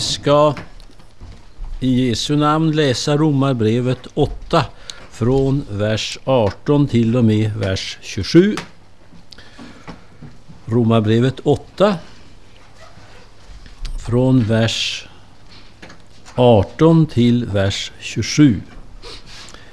Vi 0.00 0.04
ska 0.04 0.54
i 1.80 2.08
Jesu 2.08 2.36
namn 2.36 2.72
läsa 2.72 3.16
Romarbrevet 3.16 3.98
8 4.14 4.64
från 5.10 5.64
vers 5.70 6.18
18 6.24 6.88
till 6.88 7.16
och 7.16 7.24
med 7.24 7.52
vers 7.56 7.98
27. 8.00 8.56
Romarbrevet 10.66 11.40
8 11.42 11.94
från 14.06 14.44
vers 14.44 15.06
18 16.34 17.06
till 17.06 17.44
vers 17.44 17.92
27. 18.00 18.60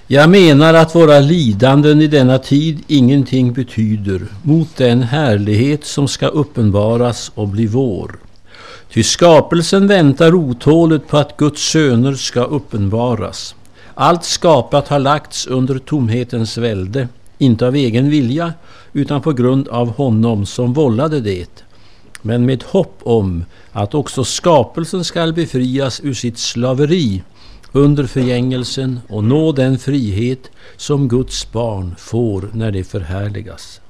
Jag 0.07 0.29
menar 0.29 0.73
att 0.73 0.95
våra 0.95 1.19
lidanden 1.19 2.01
i 2.01 2.07
denna 2.07 2.39
tid 2.39 2.83
ingenting 2.87 3.53
betyder 3.53 4.21
mot 4.43 4.75
den 4.75 5.03
härlighet 5.03 5.85
som 5.85 6.07
ska 6.07 6.27
uppenbaras 6.27 7.31
och 7.35 7.47
bli 7.47 7.67
vår. 7.67 8.26
Ty 8.97 9.03
skapelsen 9.03 9.87
väntar 9.87 10.35
otåligt 10.35 11.07
på 11.07 11.17
att 11.17 11.37
Guds 11.37 11.61
söner 11.61 12.13
ska 12.13 12.43
uppenbaras. 12.43 13.55
Allt 13.93 14.23
skapat 14.23 14.87
har 14.87 14.99
lagts 14.99 15.47
under 15.47 15.79
tomhetens 15.79 16.57
välde, 16.57 17.07
inte 17.37 17.67
av 17.67 17.75
egen 17.75 18.09
vilja, 18.09 18.53
utan 18.93 19.21
på 19.21 19.33
grund 19.33 19.67
av 19.67 19.89
honom 19.89 20.45
som 20.45 20.73
vållade 20.73 21.19
det, 21.19 21.63
men 22.21 22.45
med 22.45 22.63
hopp 22.63 22.99
om 23.03 23.45
att 23.71 23.93
också 23.93 24.23
skapelsen 24.23 25.03
skall 25.03 25.33
befrias 25.33 26.01
ur 26.03 26.13
sitt 26.13 26.37
slaveri 26.37 27.23
under 27.71 28.05
förgängelsen 28.05 28.99
och 29.09 29.23
nå 29.23 29.51
den 29.51 29.79
frihet 29.79 30.51
som 30.77 31.07
Guds 31.07 31.51
barn 31.51 31.95
får 31.97 32.49
när 32.53 32.71
de 32.71 32.83
förhärligas. 32.83 33.81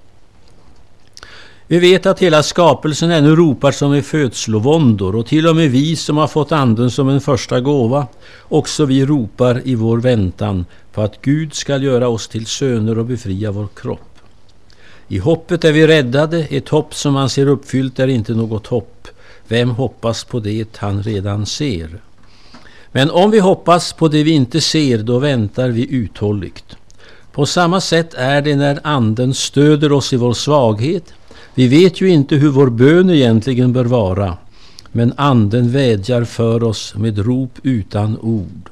Vi 1.69 1.79
vet 1.79 2.05
att 2.05 2.19
hela 2.19 2.43
skapelsen 2.43 3.11
ännu 3.11 3.35
ropar 3.35 3.71
som 3.71 3.95
i 3.95 4.01
födslovåndor 4.01 5.15
och 5.15 5.25
till 5.25 5.47
och 5.47 5.55
med 5.55 5.71
vi 5.71 5.95
som 5.95 6.17
har 6.17 6.27
fått 6.27 6.51
anden 6.51 6.91
som 6.91 7.09
en 7.09 7.21
första 7.21 7.61
gåva, 7.61 8.07
också 8.41 8.85
vi 8.85 9.05
ropar 9.05 9.61
i 9.65 9.75
vår 9.75 9.97
väntan 9.97 10.65
på 10.93 11.01
att 11.01 11.21
Gud 11.21 11.53
skall 11.53 11.83
göra 11.83 12.07
oss 12.07 12.27
till 12.27 12.45
söner 12.45 12.99
och 12.99 13.05
befria 13.05 13.51
vår 13.51 13.67
kropp. 13.75 14.19
I 15.07 15.17
hoppet 15.17 15.63
är 15.63 15.71
vi 15.71 15.87
räddade, 15.87 16.39
ett 16.39 16.69
hopp 16.69 16.95
som 16.95 17.13
man 17.13 17.29
ser 17.29 17.47
uppfyllt 17.47 17.99
är 17.99 18.07
inte 18.07 18.33
något 18.33 18.67
hopp. 18.67 19.07
Vem 19.47 19.69
hoppas 19.69 20.23
på 20.23 20.39
det 20.39 20.77
han 20.77 21.03
redan 21.03 21.45
ser? 21.45 22.01
Men 22.91 23.11
om 23.11 23.31
vi 23.31 23.39
hoppas 23.39 23.93
på 23.93 24.07
det 24.07 24.23
vi 24.23 24.31
inte 24.31 24.61
ser, 24.61 24.97
då 24.97 25.19
väntar 25.19 25.69
vi 25.69 25.93
uthålligt. 25.93 26.77
På 27.31 27.45
samma 27.45 27.81
sätt 27.81 28.13
är 28.13 28.41
det 28.41 28.55
när 28.55 28.79
Anden 28.83 29.33
stöder 29.33 29.91
oss 29.91 30.13
i 30.13 30.17
vår 30.17 30.33
svaghet. 30.33 31.13
Vi 31.57 31.67
vet 31.67 32.01
ju 32.01 32.09
inte 32.09 32.35
hur 32.35 32.49
vår 32.49 32.69
bön 32.69 33.09
egentligen 33.09 33.73
bör 33.73 33.85
vara, 33.85 34.37
men 34.91 35.13
Anden 35.17 35.71
vädjar 35.71 36.23
för 36.23 36.63
oss 36.63 36.95
med 36.95 37.17
rop 37.17 37.59
utan 37.63 38.17
ord. 38.19 38.69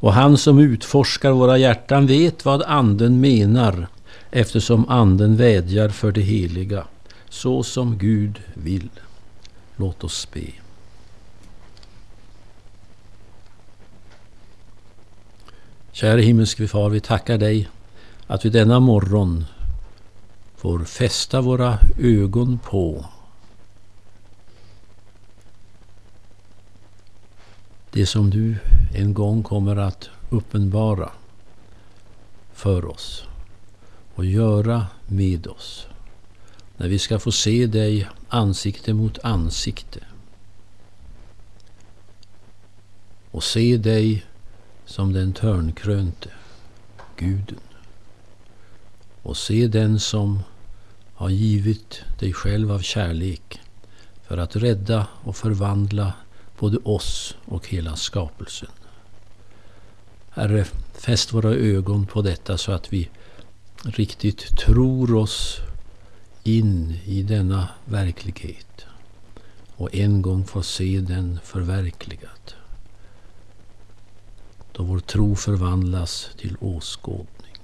Och 0.00 0.12
han 0.12 0.36
som 0.36 0.58
utforskar 0.58 1.30
våra 1.30 1.58
hjärtan 1.58 2.06
vet 2.06 2.44
vad 2.44 2.62
Anden 2.62 3.20
menar, 3.20 3.86
eftersom 4.30 4.88
Anden 4.88 5.36
vädjar 5.36 5.88
för 5.88 6.12
det 6.12 6.20
heliga, 6.20 6.84
så 7.28 7.62
som 7.62 7.98
Gud 7.98 8.40
vill. 8.54 8.90
Låt 9.76 10.04
oss 10.04 10.28
be. 10.32 10.46
Kära 15.92 16.20
himmelske 16.20 16.68
far, 16.68 16.90
vi 16.90 17.00
tackar 17.00 17.38
dig 17.38 17.68
att 18.26 18.44
vi 18.44 18.50
denna 18.50 18.80
morgon 18.80 19.44
får 20.58 20.84
fästa 20.84 21.40
våra 21.40 21.78
ögon 21.98 22.58
på 22.58 23.06
det 27.90 28.06
som 28.06 28.30
du 28.30 28.56
en 28.94 29.14
gång 29.14 29.42
kommer 29.42 29.76
att 29.76 30.10
uppenbara 30.30 31.10
för 32.52 32.84
oss 32.84 33.24
och 34.14 34.24
göra 34.24 34.86
med 35.06 35.46
oss. 35.46 35.86
När 36.76 36.88
vi 36.88 36.98
ska 36.98 37.18
få 37.18 37.32
se 37.32 37.66
dig 37.66 38.08
ansikte 38.28 38.94
mot 38.94 39.18
ansikte. 39.18 40.00
Och 43.30 43.44
se 43.44 43.76
dig 43.76 44.26
som 44.84 45.12
den 45.12 45.32
törnkrönte 45.32 46.30
guden. 47.16 47.60
Och 49.22 49.36
se 49.36 49.66
den 49.66 50.00
som 50.00 50.42
har 51.18 51.28
givit 51.28 52.02
dig 52.18 52.32
själv 52.32 52.72
av 52.72 52.80
kärlek 52.80 53.60
för 54.26 54.38
att 54.38 54.56
rädda 54.56 55.06
och 55.24 55.36
förvandla 55.36 56.12
både 56.58 56.76
oss 56.76 57.36
och 57.44 57.68
hela 57.68 57.96
skapelsen. 57.96 58.68
Herre, 60.30 60.64
fäst 60.94 61.32
våra 61.32 61.50
ögon 61.50 62.06
på 62.06 62.22
detta 62.22 62.58
så 62.58 62.72
att 62.72 62.92
vi 62.92 63.08
riktigt 63.84 64.58
tror 64.58 65.14
oss 65.14 65.56
in 66.44 66.98
i 67.04 67.22
denna 67.22 67.68
verklighet 67.84 68.86
och 69.76 69.94
en 69.94 70.22
gång 70.22 70.44
får 70.44 70.62
se 70.62 71.00
den 71.00 71.38
förverkligad 71.44 72.54
då 74.78 74.84
vår 74.84 75.00
tro 75.00 75.36
förvandlas 75.36 76.30
till 76.36 76.56
åskådning. 76.60 77.56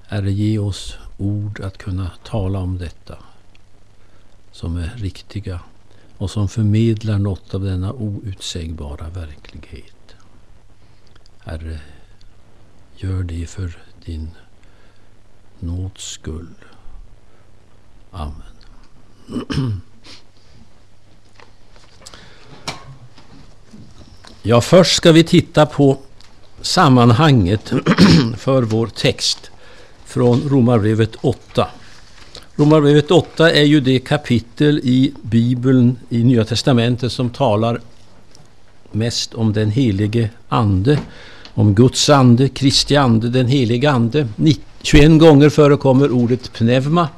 Herre, 0.00 0.32
ge 0.32 0.58
oss 0.58 0.98
ord 1.22 1.60
att 1.60 1.78
kunna 1.78 2.10
tala 2.24 2.58
om 2.58 2.78
detta 2.78 3.18
som 4.52 4.76
är 4.76 4.92
riktiga 4.96 5.60
och 6.18 6.30
som 6.30 6.48
förmedlar 6.48 7.18
något 7.18 7.54
av 7.54 7.60
denna 7.60 7.92
outsägbara 7.92 9.08
verklighet. 9.08 10.14
Herre, 11.38 11.80
gör 12.96 13.22
det 13.22 13.46
för 13.46 13.78
din 14.04 14.30
nåds 15.58 16.04
skull. 16.04 16.54
Amen. 18.10 18.42
Ja, 24.44 24.60
först 24.60 24.96
ska 24.96 25.12
vi 25.12 25.24
titta 25.24 25.66
på 25.66 25.98
sammanhanget 26.60 27.68
för 28.36 28.62
vår 28.62 28.86
text 28.86 29.51
från 30.12 30.48
Romarbrevet 30.48 31.16
8. 31.20 31.68
Romarbrevet 32.56 33.10
8 33.10 33.50
är 33.50 33.62
ju 33.62 33.80
det 33.80 33.98
kapitel 33.98 34.78
i 34.78 35.12
Bibeln 35.22 35.96
i 36.08 36.24
Nya 36.24 36.44
Testamentet 36.44 37.12
som 37.12 37.30
talar 37.30 37.80
mest 38.90 39.34
om 39.34 39.52
den 39.52 39.70
helige 39.70 40.30
Ande, 40.48 40.98
om 41.54 41.74
Guds 41.74 42.10
ande, 42.10 42.48
Kristi 42.48 42.96
ande, 42.96 43.28
den 43.28 43.46
helige 43.46 43.90
Ande. 43.90 44.28
21 44.82 45.20
gånger 45.20 45.48
förekommer 45.48 46.10
ordet 46.10 46.52
pneuma. 46.52 47.08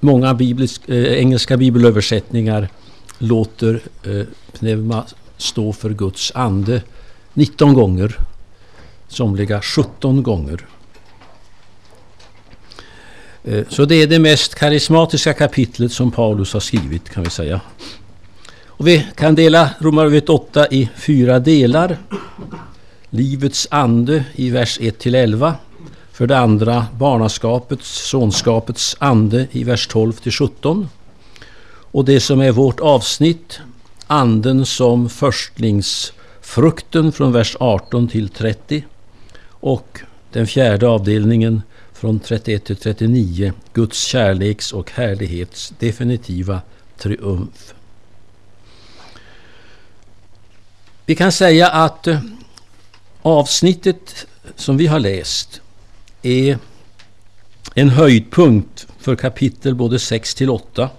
Många 0.00 0.34
biblisk, 0.34 0.88
eh, 0.88 1.18
engelska 1.18 1.56
bibelöversättningar 1.56 2.68
låter 3.18 3.80
eh, 4.02 4.26
pneuma 4.52 5.04
stå 5.36 5.72
för 5.72 5.90
Guds 5.90 6.32
ande 6.34 6.82
19 7.34 7.74
gånger, 7.74 8.18
somliga 9.08 9.62
17 9.62 10.22
gånger. 10.22 10.66
Eh, 13.44 13.64
så 13.68 13.84
det 13.84 14.02
är 14.02 14.06
det 14.06 14.18
mest 14.18 14.54
karismatiska 14.54 15.34
kapitlet 15.34 15.92
som 15.92 16.10
Paulus 16.10 16.52
har 16.52 16.60
skrivit 16.60 17.10
kan 17.10 17.24
vi 17.24 17.30
säga. 17.30 17.60
Och 18.66 18.88
vi 18.88 19.06
kan 19.14 19.34
dela 19.34 19.70
Romarbrevet 19.78 20.28
8 20.28 20.66
i 20.70 20.88
fyra 20.96 21.38
delar. 21.38 21.96
Livets 23.10 23.68
ande 23.70 24.24
i 24.34 24.50
vers 24.50 24.80
1-11. 24.80 25.52
För 26.12 26.26
det 26.26 26.38
andra 26.38 26.86
barnaskapets, 26.98 28.08
sonskapets 28.08 28.96
ande 28.98 29.46
i 29.50 29.64
vers 29.64 29.88
12-17. 29.88 30.86
Och 31.92 32.04
det 32.04 32.20
som 32.20 32.40
är 32.40 32.52
vårt 32.52 32.80
avsnitt, 32.80 33.60
anden 34.06 34.66
som 34.66 35.08
förstlingsfrukten 35.08 37.12
från 37.12 37.32
vers 37.32 37.56
18 37.60 38.08
till 38.08 38.28
30 38.28 38.84
och 39.48 40.00
den 40.32 40.46
fjärde 40.46 40.88
avdelningen 40.88 41.62
från 42.02 42.20
31 42.20 42.64
till 42.64 42.76
39, 42.76 43.52
Guds 43.72 44.04
kärleks 44.04 44.72
och 44.72 44.90
härlighets 44.90 45.72
definitiva 45.78 46.60
triumf. 46.98 47.74
Vi 51.06 51.14
kan 51.14 51.32
säga 51.32 51.68
att 51.68 52.06
eh, 52.06 52.20
avsnittet 53.22 54.26
som 54.56 54.76
vi 54.76 54.86
har 54.86 55.00
läst 55.00 55.60
är 56.22 56.58
en 57.74 57.88
höjdpunkt 57.88 58.86
för 58.98 59.16
kapitel 59.16 59.74
både 59.74 59.98
6 59.98 60.34
till 60.34 60.50
8 60.50 60.90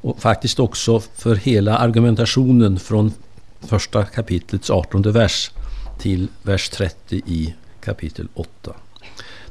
och 0.00 0.22
faktiskt 0.22 0.60
också 0.60 1.00
för 1.00 1.34
hela 1.34 1.78
argumentationen 1.78 2.78
från 2.78 3.12
första 3.60 4.04
kapitlets 4.04 4.70
18 4.70 5.02
vers 5.02 5.50
till 5.98 6.28
vers 6.42 6.68
30 6.68 7.22
i 7.26 7.54
kapitel 7.80 8.28
8. 8.34 8.74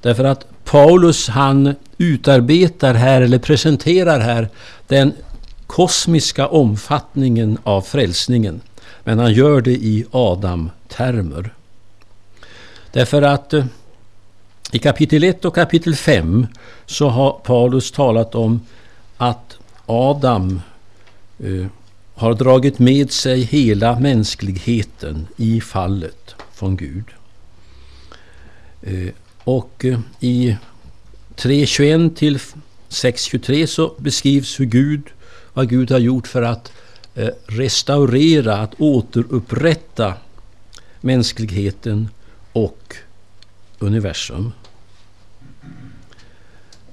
Därför 0.01 0.23
att 0.23 0.52
Paulus 0.63 1.27
han 1.27 1.75
utarbetar 1.97 2.93
här 2.93 3.21
eller 3.21 3.39
presenterar 3.39 4.19
här 4.19 4.49
den 4.87 5.13
kosmiska 5.67 6.47
omfattningen 6.47 7.57
av 7.63 7.81
frälsningen. 7.81 8.61
Men 9.03 9.19
han 9.19 9.33
gör 9.33 9.61
det 9.61 9.71
i 9.71 10.05
Adam-termer. 10.11 11.53
Därför 12.91 13.21
att 13.21 13.53
eh, 13.53 13.65
i 14.71 14.79
kapitel 14.79 15.23
1 15.23 15.45
och 15.45 15.55
kapitel 15.55 15.95
5 15.95 16.47
så 16.85 17.09
har 17.09 17.31
Paulus 17.31 17.91
talat 17.91 18.35
om 18.35 18.61
att 19.17 19.57
Adam 19.85 20.61
eh, 21.39 21.67
har 22.15 22.33
dragit 22.33 22.79
med 22.79 23.11
sig 23.11 23.41
hela 23.41 23.99
mänskligheten 23.99 25.27
i 25.37 25.61
fallet 25.61 26.35
från 26.53 26.77
Gud. 26.77 27.05
Eh, 28.81 29.09
och 29.43 29.85
eh, 29.85 29.99
i 30.19 30.57
3.21 31.35 32.15
till 32.15 32.37
6.23 32.89 33.65
så 33.65 33.93
beskrivs 33.97 34.59
hur 34.59 34.65
Gud, 34.65 35.01
vad 35.53 35.69
Gud 35.69 35.91
har 35.91 35.99
gjort 35.99 36.27
för 36.27 36.41
att 36.41 36.71
eh, 37.15 37.29
restaurera, 37.47 38.57
att 38.57 38.73
återupprätta 38.77 40.13
mänskligheten 41.01 42.09
och 42.53 42.95
universum. 43.79 44.51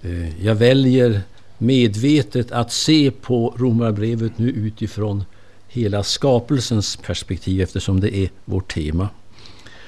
Eh, 0.03 0.45
jag 0.45 0.55
väljer 0.55 1.23
medvetet 1.59 2.53
att 2.53 2.73
se 2.73 3.11
på 3.11 3.55
Romarbrevet 3.59 4.39
nu 4.39 4.51
utifrån 4.51 5.25
hela 5.69 6.03
skapelsens 6.03 6.97
perspektiv 6.97 7.61
eftersom 7.61 8.01
det 8.01 8.17
är 8.17 8.31
vårt 8.45 8.75
tema. 8.75 9.09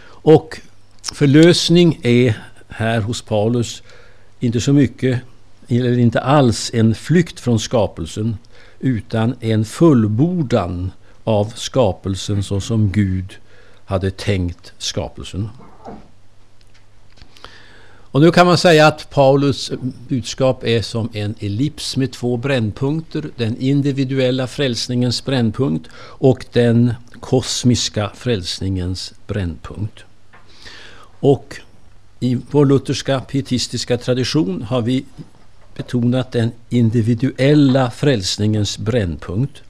Och 0.04 0.60
förlösning 1.12 2.00
är 2.02 2.51
här 2.76 3.00
hos 3.00 3.22
Paulus 3.22 3.82
inte 4.40 4.60
så 4.60 4.72
mycket, 4.72 5.20
eller 5.68 5.98
inte 5.98 6.20
alls 6.20 6.70
en 6.74 6.94
flykt 6.94 7.40
från 7.40 7.58
skapelsen 7.58 8.36
utan 8.80 9.34
en 9.40 9.64
fullbordan 9.64 10.90
av 11.24 11.52
skapelsen 11.56 12.42
så 12.42 12.60
som 12.60 12.92
Gud 12.92 13.36
hade 13.84 14.10
tänkt 14.10 14.72
skapelsen. 14.78 15.48
Och 18.12 18.20
nu 18.20 18.30
kan 18.30 18.46
man 18.46 18.58
säga 18.58 18.86
att 18.86 19.10
Paulus 19.10 19.72
budskap 20.08 20.64
är 20.64 20.82
som 20.82 21.08
en 21.12 21.34
ellips 21.40 21.96
med 21.96 22.12
två 22.12 22.36
brännpunkter. 22.36 23.30
Den 23.36 23.56
individuella 23.56 24.46
frälsningens 24.46 25.24
brännpunkt 25.24 25.88
och 25.96 26.46
den 26.52 26.94
kosmiska 27.20 28.10
frälsningens 28.14 29.14
brännpunkt. 29.26 30.04
Och 31.20 31.60
i 32.22 32.38
vår 32.50 32.66
lutherska 32.66 33.20
pietistiska 33.20 33.98
tradition 33.98 34.62
har 34.62 34.82
vi 34.82 35.04
betonat 35.76 36.32
den 36.32 36.52
individuella 36.68 37.90
frälsningens 37.90 38.78
brännpunkt. 38.78 39.62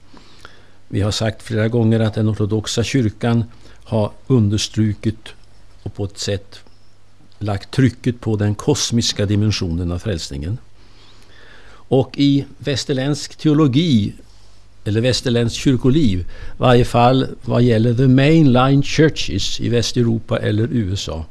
Vi 0.87 1.01
har 1.01 1.11
sagt 1.11 1.43
flera 1.43 1.67
gånger 1.67 1.99
att 1.99 2.13
den 2.13 2.29
ortodoxa 2.29 2.83
kyrkan 2.83 3.43
har 3.83 4.11
understrukit 4.27 5.29
och 5.83 5.93
på 5.95 6.05
ett 6.05 6.17
sätt 6.17 6.59
lagt 7.39 7.71
trycket 7.71 8.21
på 8.21 8.35
den 8.35 8.55
kosmiska 8.55 9.25
dimensionen 9.25 9.91
av 9.91 9.99
frälsningen. 9.99 10.57
Och 11.71 12.13
i 12.17 12.45
västerländsk 12.57 13.35
teologi, 13.35 14.13
eller 14.85 15.01
västerländskt 15.01 15.59
kyrkoliv, 15.59 16.19
i 16.19 16.25
varje 16.57 16.85
fall 16.85 17.27
vad 17.41 17.63
gäller 17.63 17.93
the 17.93 18.07
mainline 18.07 18.83
churches 18.83 19.59
i 19.59 19.69
Västeuropa 19.69 20.39
eller 20.39 20.67
USA, 20.71 21.25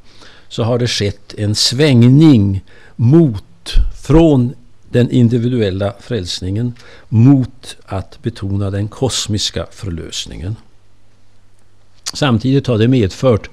så 0.52 0.62
har 0.62 0.78
det 0.78 0.88
skett 0.88 1.34
en 1.34 1.54
svängning 1.54 2.64
mot, 2.96 3.74
från 4.02 4.54
den 4.90 5.10
individuella 5.10 5.94
frälsningen 6.00 6.74
mot 7.08 7.76
att 7.86 8.22
betona 8.22 8.70
den 8.70 8.88
kosmiska 8.88 9.66
förlösningen. 9.70 10.56
Samtidigt 12.12 12.66
har 12.66 12.78
det 12.78 12.88
medfört 12.88 13.50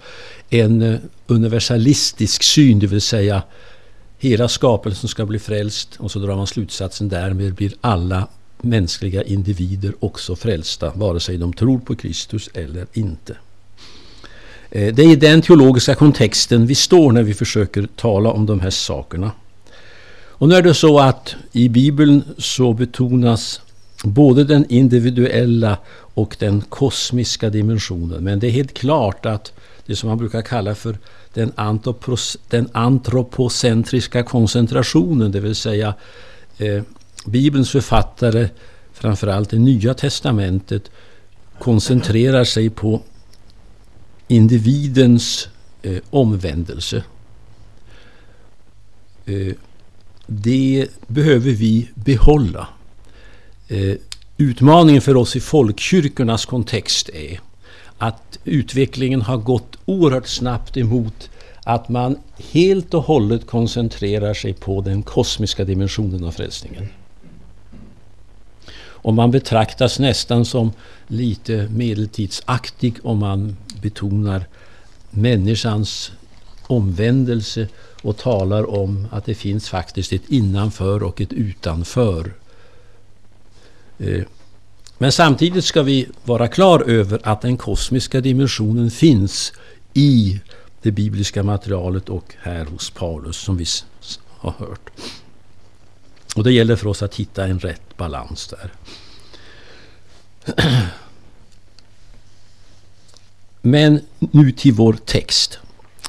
en 0.50 0.82
eh, 0.82 1.00
universalistisk 1.28 2.44
syn, 2.44 2.80
det 2.80 2.88
vill 2.88 3.02
säga 3.02 3.44
hela 4.18 4.48
skapelsen 4.48 5.10
ska 5.10 5.26
bli 5.26 5.40
frälst 5.40 5.96
och 6.00 6.12
så 6.12 6.20
drar 6.20 6.36
man 6.36 6.48
slutsatsen 6.48 7.10
därmed 7.10 7.54
blir 7.54 7.74
alla 7.82 8.28
mänskliga 8.58 9.24
individer 9.24 9.94
också 10.00 10.36
frälsta, 10.36 10.92
vare 10.96 11.20
sig 11.20 11.38
de 11.38 11.54
tror 11.54 11.80
på 11.80 11.96
Kristus 11.96 12.50
eller 12.54 12.88
inte. 12.94 13.36
Eh, 14.72 14.94
det 14.94 15.04
är 15.04 15.12
i 15.12 15.16
den 15.16 15.42
teologiska 15.42 15.96
kontexten 15.96 16.66
vi 16.66 16.76
står 16.76 17.12
när 17.12 17.24
vi 17.24 17.34
försöker 17.34 17.88
tala 17.96 18.30
om 18.30 18.46
de 18.46 18.60
här 18.60 18.70
sakerna. 18.70 19.32
Och 20.40 20.50
nu 20.50 20.56
är 20.56 20.62
det 20.62 20.74
så 20.74 21.00
att 21.00 21.36
i 21.52 21.70
Bibeln 21.70 22.24
så 22.38 22.74
betonas 22.74 23.62
både 24.04 24.44
den 24.44 24.66
individuella 24.70 25.78
och 26.14 26.36
den 26.40 26.62
kosmiska 26.62 27.50
dimensionen. 27.50 28.24
Men 28.24 28.40
det 28.40 28.48
är 28.48 28.52
helt 28.52 28.74
klart 28.74 29.26
att 29.26 29.54
det 29.86 29.96
som 29.96 30.10
man 30.10 30.18
brukar 30.18 30.42
kalla 30.42 30.76
för 30.76 30.98
den, 31.34 31.52
den 32.50 32.70
antropocentriska 32.74 34.24
koncentrationen, 34.24 35.32
det 35.32 35.40
vill 35.40 35.56
säga 35.56 35.94
eh, 36.58 36.84
Bibelns 37.26 37.72
författare, 37.72 38.50
framförallt 38.94 39.50
det 39.50 39.60
Nya 39.60 39.94
Testamentet, 39.94 40.92
koncentrerar 41.60 42.44
sig 42.44 42.70
på 42.70 43.02
individens 44.30 45.50
eh, 45.82 45.98
omvändelse. 46.10 47.04
Eh, 49.26 49.54
det 50.28 50.88
behöver 51.08 51.52
vi 51.52 51.90
behålla. 51.94 52.68
Eh, 53.68 53.96
utmaningen 54.38 55.02
för 55.02 55.18
oss 55.18 55.36
i 55.36 55.40
folkkyrkornas 55.40 56.46
kontext 56.46 57.10
är 57.10 57.40
att 57.98 58.40
utvecklingen 58.44 59.22
har 59.22 59.38
gått 59.38 59.78
oerhört 59.86 60.28
snabbt 60.28 60.78
emot 60.78 61.30
att 61.64 61.90
man 61.90 62.18
helt 62.52 62.94
och 62.94 63.04
hållet 63.04 63.48
koncentrerar 63.48 64.34
sig 64.34 64.54
på 64.54 64.82
den 64.82 65.04
kosmiska 65.04 65.66
dimensionen 65.66 66.24
av 66.24 66.32
frälsningen. 66.32 66.88
Och 69.02 69.14
man 69.14 69.32
betraktas 69.32 70.00
nästan 70.00 70.46
som 70.46 70.72
lite 71.08 71.68
medeltidsaktig 71.72 72.96
om 73.04 73.18
man 73.18 73.58
betonar 73.82 74.46
människans 75.10 76.12
omvändelse 76.68 77.68
och 78.02 78.18
talar 78.18 78.70
om 78.70 79.08
att 79.12 79.26
det 79.26 79.36
finns 79.36 79.70
faktiskt 79.70 80.14
ett 80.14 80.30
innanför 80.30 81.04
och 81.04 81.22
ett 81.22 81.34
utanför. 81.34 82.34
Eh, 83.98 84.24
men 84.98 85.12
samtidigt 85.12 85.66
ska 85.66 85.84
vi 85.84 86.08
vara 86.24 86.48
klar 86.48 86.90
över 86.90 87.20
att 87.24 87.42
den 87.42 87.58
kosmiska 87.58 88.22
dimensionen 88.22 88.92
finns 88.92 89.54
i 89.94 90.42
det 90.82 90.92
bibliska 90.92 91.44
materialet 91.44 92.10
och 92.10 92.34
här 92.40 92.66
hos 92.66 92.90
Paulus 92.90 93.38
som 93.38 93.58
vi 93.58 93.66
har 94.28 94.52
hört. 94.52 94.90
Och 96.36 96.44
det 96.44 96.52
gäller 96.52 96.76
för 96.76 96.88
oss 96.88 97.04
att 97.04 97.16
hitta 97.16 97.46
en 97.46 97.60
rätt 97.60 97.98
balans 97.98 98.48
där. 98.48 98.72
Men 103.62 104.00
nu 104.20 104.52
till 104.52 104.74
vår 104.74 104.94
text. 104.94 105.60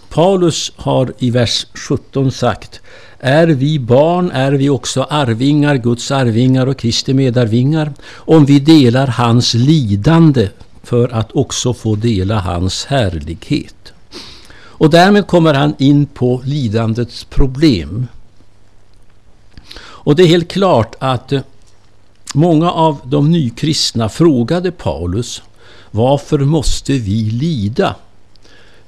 Paulus 0.08 0.72
har 0.76 1.12
i 1.18 1.30
vers 1.30 1.66
17 1.74 2.32
sagt 2.32 2.80
är 3.18 3.46
vi 3.46 3.78
barn 3.78 4.30
är 4.30 4.52
vi 4.52 4.70
också 4.70 5.02
arvingar, 5.02 5.76
Guds 5.76 6.10
arvingar 6.10 6.66
och 6.66 6.78
Kristi 6.78 7.14
medarvingar, 7.14 7.92
om 8.14 8.44
vi 8.44 8.60
delar 8.60 9.06
hans 9.06 9.54
lidande 9.54 10.48
för 10.82 11.08
att 11.08 11.32
också 11.32 11.74
få 11.74 11.94
dela 11.94 12.38
hans 12.38 12.84
härlighet. 12.84 13.92
Och 14.52 14.90
därmed 14.90 15.26
kommer 15.26 15.54
han 15.54 15.74
in 15.78 16.06
på 16.06 16.42
lidandets 16.44 17.24
problem. 17.24 18.06
Och 19.78 20.16
det 20.16 20.22
är 20.22 20.26
helt 20.26 20.52
klart 20.52 20.94
att 20.98 21.32
eh, 21.32 21.40
många 22.34 22.70
av 22.70 22.98
de 23.04 23.30
nykristna 23.30 24.08
frågade 24.08 24.72
Paulus 24.72 25.42
varför 25.90 26.38
måste 26.38 26.92
vi 26.92 27.30
lida? 27.30 27.96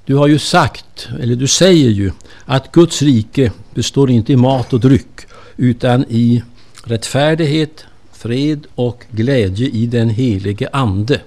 Du 0.04 0.14
har 0.14 0.28
ju 0.28 0.38
sagt, 0.38 1.08
eller 1.20 1.36
du 1.36 1.46
säger 1.46 1.90
ju, 1.90 2.10
att 2.44 2.72
Guds 2.72 3.02
rike 3.02 3.52
består 3.74 4.10
inte 4.10 4.32
i 4.32 4.36
mat 4.36 4.72
och 4.72 4.80
dryck 4.80 5.20
utan 5.56 6.04
i 6.08 6.42
rättfärdighet, 6.84 7.84
fred 8.12 8.66
och 8.74 9.04
glädje 9.10 9.68
i 9.68 9.86
den 9.86 10.08
helige 10.08 10.68
Ande. 10.72 11.20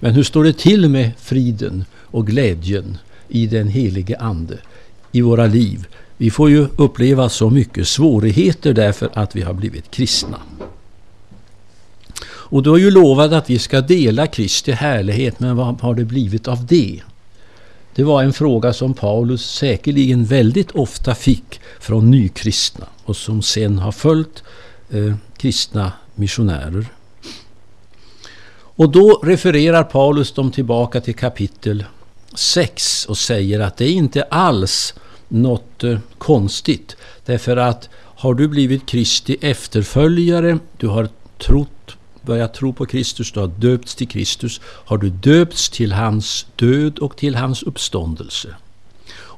Men 0.00 0.14
hur 0.14 0.22
står 0.22 0.44
det 0.44 0.58
till 0.58 0.88
med 0.88 1.10
friden 1.18 1.84
och 1.94 2.26
glädjen 2.26 2.98
i 3.28 3.46
den 3.46 3.68
helige 3.68 4.18
Ande 4.18 4.58
i 5.12 5.20
våra 5.20 5.46
liv? 5.46 5.86
Vi 6.16 6.30
får 6.30 6.50
ju 6.50 6.66
uppleva 6.76 7.28
så 7.28 7.50
mycket 7.50 7.88
svårigheter 7.88 8.72
därför 8.72 9.10
att 9.14 9.36
vi 9.36 9.42
har 9.42 9.54
blivit 9.54 9.90
kristna. 9.90 10.38
Och 12.50 12.62
du 12.62 12.70
har 12.70 12.78
ju 12.78 12.90
lovat 12.90 13.32
att 13.32 13.50
vi 13.50 13.58
ska 13.58 13.80
dela 13.80 14.26
Kristi 14.26 14.72
härlighet, 14.72 15.40
men 15.40 15.56
vad 15.56 15.80
har 15.80 15.94
det 15.94 16.04
blivit 16.04 16.48
av 16.48 16.66
det? 16.66 17.00
Det 17.94 18.04
var 18.04 18.22
en 18.22 18.32
fråga 18.32 18.72
som 18.72 18.94
Paulus 18.94 19.50
säkerligen 19.50 20.24
väldigt 20.24 20.70
ofta 20.70 21.14
fick 21.14 21.60
från 21.80 22.10
nykristna 22.10 22.86
och 23.04 23.16
som 23.16 23.42
sen 23.42 23.78
har 23.78 23.92
följt 23.92 24.42
eh, 24.90 25.14
kristna 25.36 25.92
missionärer. 26.14 26.86
Och 28.52 28.90
då 28.90 29.20
refererar 29.22 29.84
Paulus 29.84 30.32
dem 30.32 30.50
tillbaka 30.50 31.00
till 31.00 31.14
kapitel 31.14 31.84
6 32.34 33.04
och 33.04 33.18
säger 33.18 33.60
att 33.60 33.76
det 33.76 33.84
är 33.84 33.92
inte 33.92 34.22
alls 34.22 34.94
något 35.28 35.84
eh, 35.84 35.98
konstigt. 36.18 36.96
Därför 37.24 37.56
att 37.56 37.88
har 37.94 38.34
du 38.34 38.48
blivit 38.48 38.86
Kristi 38.86 39.36
efterföljare, 39.40 40.58
du 40.76 40.88
har 40.88 41.08
trott, 41.38 41.68
börjat 42.30 42.54
tro 42.54 42.72
på 42.72 42.86
Kristus, 42.86 43.32
du 43.32 43.40
har 43.40 43.46
döpts 43.46 43.94
till 43.94 44.08
Kristus, 44.08 44.60
har 44.64 44.98
du 44.98 45.10
döpts 45.10 45.70
till 45.70 45.92
hans 45.92 46.46
död 46.56 46.98
och 46.98 47.16
till 47.16 47.34
hans 47.34 47.62
uppståndelse. 47.62 48.48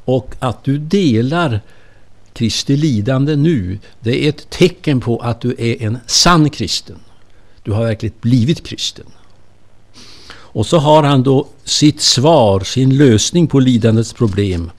Och 0.04 0.34
att 0.38 0.64
du 0.64 0.78
delar 0.78 1.60
Kristi 2.32 2.76
lidande 2.76 3.36
nu, 3.36 3.78
det 4.00 4.24
är 4.24 4.28
ett 4.28 4.50
tecken 4.50 5.00
på 5.00 5.18
att 5.18 5.40
du 5.40 5.54
är 5.58 5.82
en 5.82 5.98
sann 6.06 6.50
kristen. 6.50 6.98
Du 7.62 7.72
har 7.72 7.84
verkligen 7.84 8.14
blivit 8.20 8.66
kristen. 8.66 9.06
Och 10.34 10.66
så 10.66 10.78
har 10.78 11.02
han 11.02 11.22
då 11.22 11.48
sitt 11.64 12.00
svar, 12.00 12.60
sin 12.60 12.96
lösning 12.96 13.46
på 13.46 13.60
lidandets 13.60 14.12
problem 14.12 14.70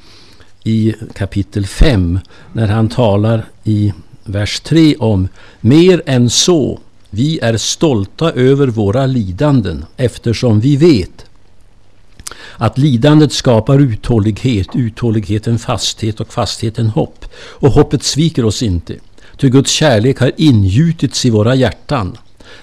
i 0.64 0.94
kapitel 1.16 1.66
5 1.66 2.20
när 2.54 2.68
han 2.68 2.90
talar 2.90 3.46
i 3.64 3.94
vers 4.24 4.60
3 4.60 4.96
om 4.96 5.28
mer 5.62 6.02
än 6.06 6.30
så, 6.30 6.80
vi 7.16 7.40
är 7.40 7.58
stolta 7.58 8.32
över 8.32 8.68
våra 8.68 9.06
lidanden 9.06 9.86
eftersom 9.98 10.60
vi 10.60 10.76
vet 10.76 11.26
att 12.58 12.78
lidandet 12.78 13.34
skapar 13.34 13.80
uthållighet, 13.80 14.68
uthålligheten 14.76 15.60
fasthet 15.60 16.20
och 16.20 16.34
fastheten 16.34 16.88
hopp. 16.88 17.26
Och 17.36 17.72
hoppet 17.72 18.04
sviker 18.04 18.46
oss 18.46 18.64
inte. 18.64 18.96
Ty 19.38 19.50
Guds 19.50 19.72
kärlek 19.72 20.20
har 20.20 20.32
ingjutits 20.38 21.26
i 21.26 21.30
våra 21.30 21.56
hjärtan 21.56 22.18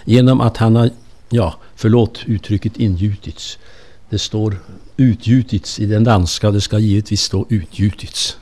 genom 0.05 0.41
att 0.41 0.57
han 0.57 0.77
har, 0.77 0.91
ja, 1.29 1.55
förlåt 1.77 2.19
uttrycket 2.27 2.77
ingjutits. 2.77 3.59
Det 4.09 4.19
står 4.19 4.57
utgjutits 4.97 5.81
i 5.81 5.87
den 5.87 6.05
danska, 6.05 6.51
det 6.51 6.61
ska 6.61 6.79
givetvis 6.79 7.23
stå 7.23 7.47
utgjutits. 7.49 8.37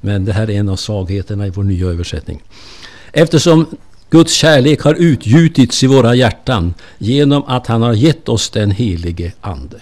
Men 0.00 0.24
det 0.24 0.32
här 0.32 0.50
är 0.50 0.60
en 0.60 0.68
av 0.68 0.76
svagheterna 0.76 1.46
i 1.46 1.50
vår 1.50 1.62
nya 1.62 1.86
översättning. 1.86 2.42
Eftersom 3.12 3.66
Guds 4.14 4.32
kärlek 4.32 4.82
har 4.82 4.94
utgjutits 4.94 5.82
i 5.82 5.86
våra 5.86 6.14
hjärtan 6.14 6.74
genom 6.98 7.44
att 7.44 7.66
han 7.66 7.82
har 7.82 7.92
gett 7.92 8.28
oss 8.28 8.50
den 8.50 8.70
helige 8.70 9.32
Ande. 9.40 9.80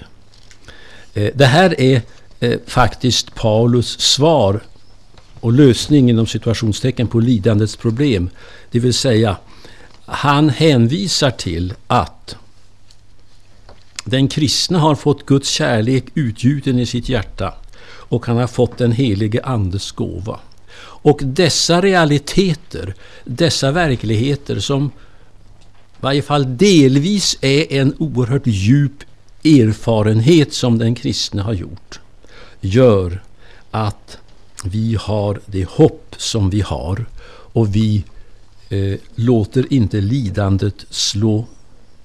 Eh, 1.14 1.30
det 1.34 1.46
här 1.46 1.80
är 1.80 2.02
eh, 2.40 2.58
faktiskt 2.66 3.34
Paulus 3.34 4.00
svar 4.00 4.60
och 5.40 5.52
lösning 5.52 6.10
inom 6.10 6.26
situationstecken 6.26 7.06
på 7.06 7.20
lidandets 7.20 7.76
problem. 7.76 8.30
Det 8.70 8.78
vill 8.78 8.94
säga, 8.94 9.36
han 10.04 10.48
hänvisar 10.48 11.30
till 11.30 11.74
att 11.86 12.36
den 14.04 14.28
kristne 14.28 14.78
har 14.78 14.94
fått 14.94 15.26
Guds 15.26 15.48
kärlek 15.48 16.04
utgjuten 16.14 16.78
i 16.78 16.86
sitt 16.86 17.08
hjärta 17.08 17.54
och 17.84 18.26
han 18.26 18.36
har 18.36 18.46
fått 18.46 18.78
den 18.78 18.92
helige 18.92 19.42
Andes 19.44 19.92
gåva. 19.92 20.40
Och 21.02 21.20
dessa 21.22 21.80
realiteter, 21.80 22.94
dessa 23.24 23.70
verkligheter 23.70 24.60
som 24.60 24.86
i 24.86 24.90
varje 26.00 26.22
fall 26.22 26.56
delvis 26.56 27.36
är 27.40 27.72
en 27.72 27.94
oerhört 27.98 28.46
djup 28.46 29.04
erfarenhet 29.44 30.52
som 30.52 30.78
den 30.78 30.94
kristne 30.94 31.42
har 31.42 31.52
gjort, 31.52 32.00
gör 32.60 33.22
att 33.70 34.18
vi 34.64 34.96
har 35.00 35.40
det 35.46 35.68
hopp 35.68 36.14
som 36.18 36.50
vi 36.50 36.60
har 36.60 37.06
och 37.52 37.76
vi 37.76 38.04
eh, 38.68 38.98
låter 39.14 39.72
inte 39.72 40.00
lidandet 40.00 40.86
slå 40.90 41.46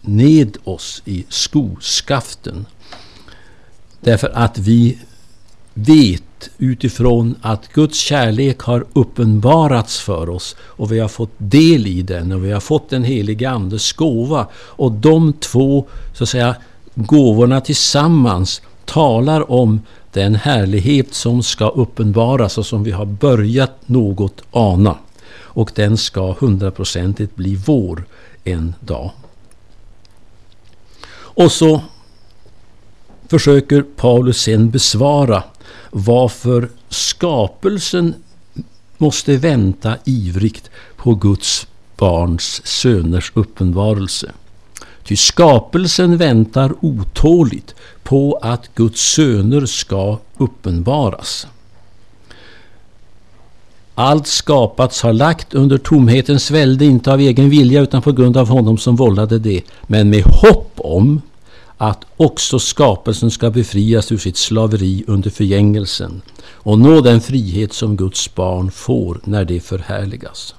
ned 0.02 0.58
oss 0.64 1.02
i 1.06 1.26
skoskaften. 1.30 2.66
Därför 4.00 4.30
att 4.34 4.58
vi 4.58 4.98
vet 5.74 6.24
utifrån 6.58 7.36
att 7.42 7.74
Guds 7.74 8.00
kärlek 8.00 8.60
har 8.60 8.86
uppenbarats 8.94 10.00
för 10.00 10.30
oss 10.30 10.56
och 10.60 10.92
vi 10.92 11.00
har 11.00 11.08
fått 11.08 11.32
del 11.38 11.88
i 11.88 12.02
den 12.02 12.32
och 12.32 12.46
vi 12.46 12.52
har 12.52 12.60
fått 12.60 12.90
den 12.90 13.04
helige 13.04 13.50
Andes 13.50 13.94
gåva. 13.94 14.48
Och 14.56 14.92
de 14.92 15.34
två 15.34 15.88
så 16.14 16.24
att 16.24 16.30
säga, 16.30 16.56
gåvorna 16.96 17.62
tillsammans 17.62 18.62
talar 18.86 19.52
om 19.52 19.82
den 20.12 20.36
härlighet 20.36 21.14
som 21.14 21.44
ska 21.44 21.70
uppenbaras 21.70 22.58
och 22.58 22.66
som 22.66 22.84
vi 22.84 22.92
har 22.92 23.06
börjat 23.06 23.74
något 23.86 24.42
ana. 24.52 24.98
Och 25.40 25.72
den 25.76 25.98
ska 25.98 26.36
hundraprocentigt 26.40 27.36
bli 27.36 27.56
vår 27.56 28.04
en 28.44 28.76
dag. 28.80 29.12
Och 31.16 31.52
så 31.52 31.82
försöker 33.28 33.82
Paulus 33.82 34.42
sen 34.42 34.70
besvara 34.70 35.44
varför 35.92 36.70
skapelsen 36.90 38.14
måste 38.98 39.38
vänta 39.38 39.96
ivrigt 40.06 40.70
på 40.98 41.16
Guds 41.16 41.68
barns 41.98 42.62
söners 42.68 43.32
uppenbarelse. 43.36 44.32
Ty 45.04 45.16
skapelsen 45.16 46.18
väntar 46.18 46.74
otåligt 46.82 47.76
på 48.04 48.40
att 48.42 48.76
Guds 48.76 49.02
söner 49.02 49.66
ska 49.66 50.18
uppenbaras. 50.38 51.48
Allt 53.96 54.28
skapats 54.28 55.02
har 55.02 55.14
lagt 55.14 55.54
under 55.54 55.78
tomhetens 55.78 56.52
välde, 56.52 56.86
inte 56.86 57.14
av 57.14 57.20
egen 57.20 57.50
vilja 57.50 57.82
utan 57.82 58.02
på 58.02 58.12
grund 58.12 58.38
av 58.38 58.48
honom 58.48 58.78
som 58.78 58.96
vållade 58.96 59.40
det, 59.40 59.62
men 59.88 60.10
med 60.10 60.24
hopp 60.24 60.72
om 60.76 61.22
att 61.78 62.06
också 62.18 62.60
skapelsen 62.60 63.32
ska 63.32 63.50
befrias 63.50 64.12
ur 64.12 64.18
sitt 64.18 64.38
slaveri 64.38 65.04
under 65.08 65.30
förgängelsen 65.30 66.22
och 66.50 66.80
nå 66.80 67.02
den 67.02 67.22
frihet 67.22 67.74
som 67.74 67.98
Guds 67.98 68.36
barn 68.36 68.72
får 68.72 69.20
när 69.24 69.46
det 69.46 69.60
förhärligas. 69.60 70.56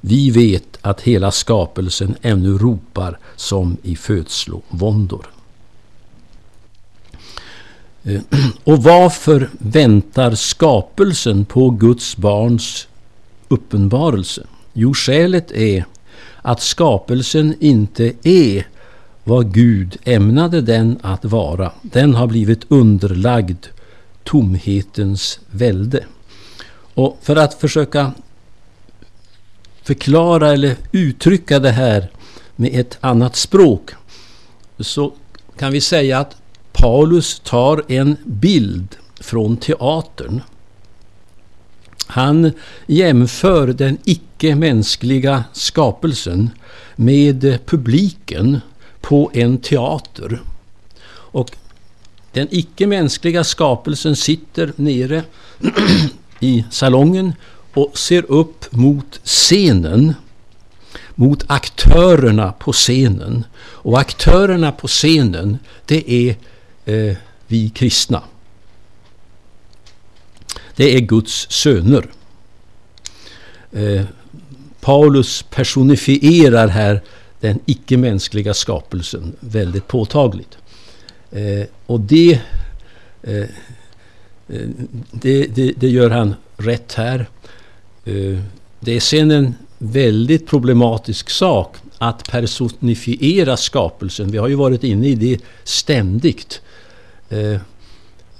Vi 0.00 0.30
vet 0.30 0.78
att 0.80 1.00
hela 1.00 1.30
skapelsen 1.30 2.16
ännu 2.22 2.58
ropar 2.58 3.18
som 3.36 3.76
i 3.82 3.96
födslovåndor. 3.96 5.26
Eh, 8.04 8.20
och 8.64 8.82
varför 8.82 9.50
väntar 9.58 10.34
skapelsen 10.34 11.44
på 11.44 11.70
Guds 11.70 12.16
barns 12.16 12.88
uppenbarelse? 13.48 14.46
Jo, 14.72 14.94
skälet 14.94 15.50
är 15.52 15.84
att 16.42 16.62
skapelsen 16.62 17.54
inte 17.60 18.12
är 18.22 18.66
vad 19.30 19.54
Gud 19.54 19.96
ämnade 20.04 20.60
den 20.60 20.98
att 21.02 21.24
vara. 21.24 21.72
Den 21.82 22.14
har 22.14 22.26
blivit 22.26 22.64
underlagd 22.68 23.66
tomhetens 24.24 25.40
välde. 25.50 26.04
Och 26.94 27.18
för 27.22 27.36
att 27.36 27.54
försöka 27.54 28.12
förklara 29.82 30.52
eller 30.52 30.76
uttrycka 30.92 31.58
det 31.58 31.70
här 31.70 32.10
med 32.56 32.70
ett 32.80 32.98
annat 33.00 33.36
språk 33.36 33.90
så 34.78 35.12
kan 35.58 35.72
vi 35.72 35.80
säga 35.80 36.18
att 36.18 36.36
Paulus 36.72 37.40
tar 37.44 37.84
en 37.88 38.16
bild 38.24 38.96
från 39.20 39.56
teatern. 39.56 40.40
Han 42.06 42.52
jämför 42.86 43.66
den 43.66 43.98
icke-mänskliga 44.04 45.44
skapelsen 45.52 46.50
med 46.96 47.58
publiken 47.66 48.60
på 49.00 49.30
en 49.34 49.58
teater. 49.58 50.40
Och 51.10 51.56
den 52.32 52.48
icke-mänskliga 52.50 53.44
skapelsen 53.44 54.16
sitter 54.16 54.72
nere 54.76 55.22
i 56.40 56.64
salongen 56.70 57.32
och 57.74 57.98
ser 57.98 58.30
upp 58.30 58.72
mot 58.72 59.20
scenen. 59.24 60.14
Mot 61.14 61.44
aktörerna 61.46 62.52
på 62.52 62.72
scenen. 62.72 63.44
Och 63.58 63.98
aktörerna 63.98 64.72
på 64.72 64.88
scenen, 64.88 65.58
det 65.86 66.12
är 66.12 66.36
eh, 66.84 67.16
vi 67.46 67.70
kristna. 67.70 68.22
Det 70.76 70.96
är 70.96 71.00
Guds 71.00 71.50
söner. 71.50 72.06
Eh, 73.72 74.04
Paulus 74.80 75.42
personifierar 75.42 76.68
här 76.68 77.02
den 77.40 77.58
icke-mänskliga 77.66 78.54
skapelsen 78.54 79.36
väldigt 79.40 79.88
påtagligt. 79.88 80.58
Eh, 81.30 81.66
och 81.86 82.00
det, 82.00 82.40
eh, 83.22 83.36
eh, 84.48 84.68
det, 85.10 85.46
det, 85.46 85.72
det, 85.76 85.88
gör 85.88 86.10
han 86.10 86.34
rätt 86.56 86.94
här. 86.94 87.28
Eh, 88.04 88.38
det 88.80 88.92
är 88.92 89.00
sen 89.00 89.30
en 89.30 89.54
väldigt 89.78 90.46
problematisk 90.46 91.30
sak 91.30 91.76
att 91.98 92.30
personifiera 92.30 93.56
skapelsen. 93.56 94.30
Vi 94.30 94.38
har 94.38 94.48
ju 94.48 94.54
varit 94.54 94.84
inne 94.84 95.08
i 95.08 95.14
det 95.14 95.38
ständigt. 95.64 96.60
Eh, 97.28 97.52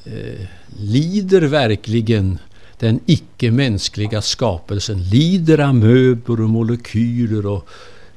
eh, 0.04 0.47
lider 0.76 1.42
verkligen 1.42 2.38
den 2.78 3.00
icke-mänskliga 3.07 4.23
skapelsen, 4.23 5.02
lider 5.02 5.59
amöbor 5.59 6.40
och 6.40 6.49
molekyler 6.50 7.47
och 7.47 7.69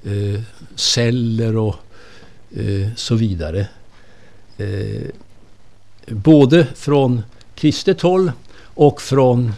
eh, 0.04 0.42
celler 0.76 1.58
och 1.58 1.76
eh, 2.56 2.90
så 2.96 3.16
vidare. 3.16 3.68
Eh, 4.58 5.02
både 6.08 6.68
från 6.76 7.22
kristet 7.56 8.02
håll 8.02 8.32
och 8.58 9.02
från 9.02 9.54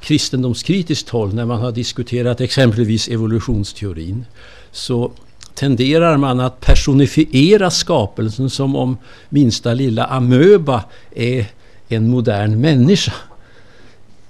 kristendomskritiskt 0.00 1.08
håll 1.08 1.34
när 1.34 1.44
man 1.44 1.60
har 1.60 1.72
diskuterat 1.72 2.40
exempelvis 2.40 3.08
evolutionsteorin 3.08 4.24
så 4.72 5.12
tenderar 5.54 6.16
man 6.16 6.40
att 6.40 6.60
personifiera 6.60 7.70
skapelsen 7.70 8.50
som 8.50 8.76
om 8.76 8.96
minsta 9.28 9.74
lilla 9.74 10.04
amöba 10.04 10.84
är 11.14 11.46
en 11.88 12.08
modern 12.08 12.60
människa. 12.60 13.12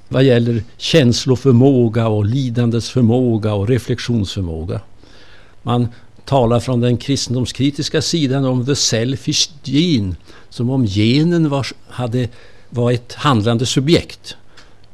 Vad 0.09 0.25
gäller 0.25 0.63
känsloförmåga 0.77 2.09
och 2.09 2.25
lidandets 2.25 2.91
förmåga 2.91 3.55
och 3.55 3.69
reflektionsförmåga. 3.69 4.81
Man 5.63 5.89
talar 6.27 6.61
från 6.61 6.81
den 6.81 6.97
kristendomskritiska 6.97 8.03
sidan 8.03 8.45
om 8.45 8.67
the 8.67 8.77
selfish 8.77 9.49
gene. 9.65 10.15
Som 10.51 10.71
om 10.71 10.87
genen 10.87 11.49
var, 11.49 11.67
hade, 11.89 12.29
var 12.71 12.93
ett 12.93 13.15
handlande 13.15 13.67
subjekt. 13.67 14.37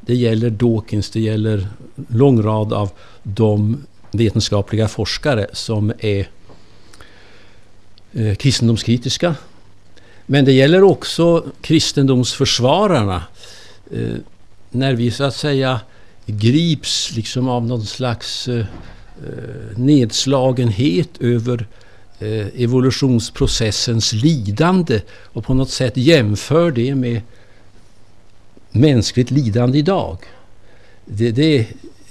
Det 0.01 0.15
gäller 0.15 0.49
Dawkins, 0.49 1.09
det 1.09 1.19
gäller 1.19 1.67
lång 2.09 2.41
rad 2.41 2.73
av 2.73 2.89
de 3.23 3.83
vetenskapliga 4.11 4.87
forskare 4.87 5.47
som 5.53 5.93
är 5.99 6.27
eh, 8.13 8.35
kristendomskritiska. 8.35 9.35
Men 10.25 10.45
det 10.45 10.51
gäller 10.51 10.83
också 10.83 11.45
kristendomsförsvararna. 11.61 13.23
Eh, 13.91 14.15
när 14.69 14.93
vi 14.93 15.11
så 15.11 15.23
att 15.23 15.35
säga 15.35 15.79
grips 16.25 17.11
liksom 17.15 17.49
av 17.49 17.65
någon 17.65 17.85
slags 17.85 18.47
eh, 18.47 18.65
Eh, 19.23 19.77
nedslagenhet 19.77 21.09
över 21.19 21.67
eh, 22.19 22.47
evolutionsprocessens 22.55 24.13
lidande 24.13 25.01
och 25.23 25.45
på 25.45 25.53
något 25.53 25.69
sätt 25.69 25.97
jämför 25.97 26.71
det 26.71 26.95
med 26.95 27.21
mänskligt 28.71 29.31
lidande 29.31 29.77
idag. 29.77 30.17
Det, 31.05 31.31
det 31.31 31.59
är 31.59 31.65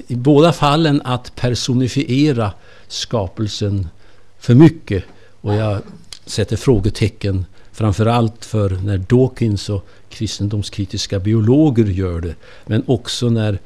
i 0.07 0.15
båda 0.15 0.53
fallen 0.53 1.03
att 1.05 1.35
personifiera 1.37 2.53
skapelsen 2.89 3.89
för 4.39 4.55
mycket. 4.55 5.05
Och 5.41 5.55
jag 5.55 5.81
sätter 6.27 6.57
frågetecken 6.57 7.47
framförallt 7.73 8.45
för 8.45 8.71
när 8.71 8.99
Dawkins 8.99 9.69
och 9.69 9.87
kristendomskritiska 10.09 11.19
biologer 11.19 11.85
gör 11.85 12.21
det. 12.21 12.35
Men 12.67 12.83
också 12.87 13.29
när 13.29 13.59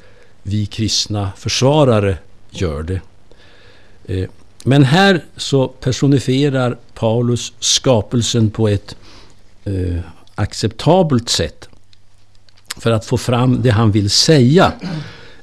vi 0.43 0.65
kristna 0.65 1.31
försvarare 1.37 2.17
gör 2.49 2.83
det. 2.83 3.01
Eh, 4.07 4.29
men 4.63 4.83
här 4.83 5.23
så 5.37 5.67
personifierar 5.67 6.77
Paulus 6.93 7.53
skapelsen 7.59 8.49
på 8.49 8.67
ett 8.67 8.95
eh, 9.65 9.99
acceptabelt 10.35 11.29
sätt 11.29 11.69
för 12.77 12.91
att 12.91 13.05
få 13.05 13.17
fram 13.17 13.61
det 13.61 13.69
han 13.69 13.91
vill 13.91 14.09
säga. 14.09 14.71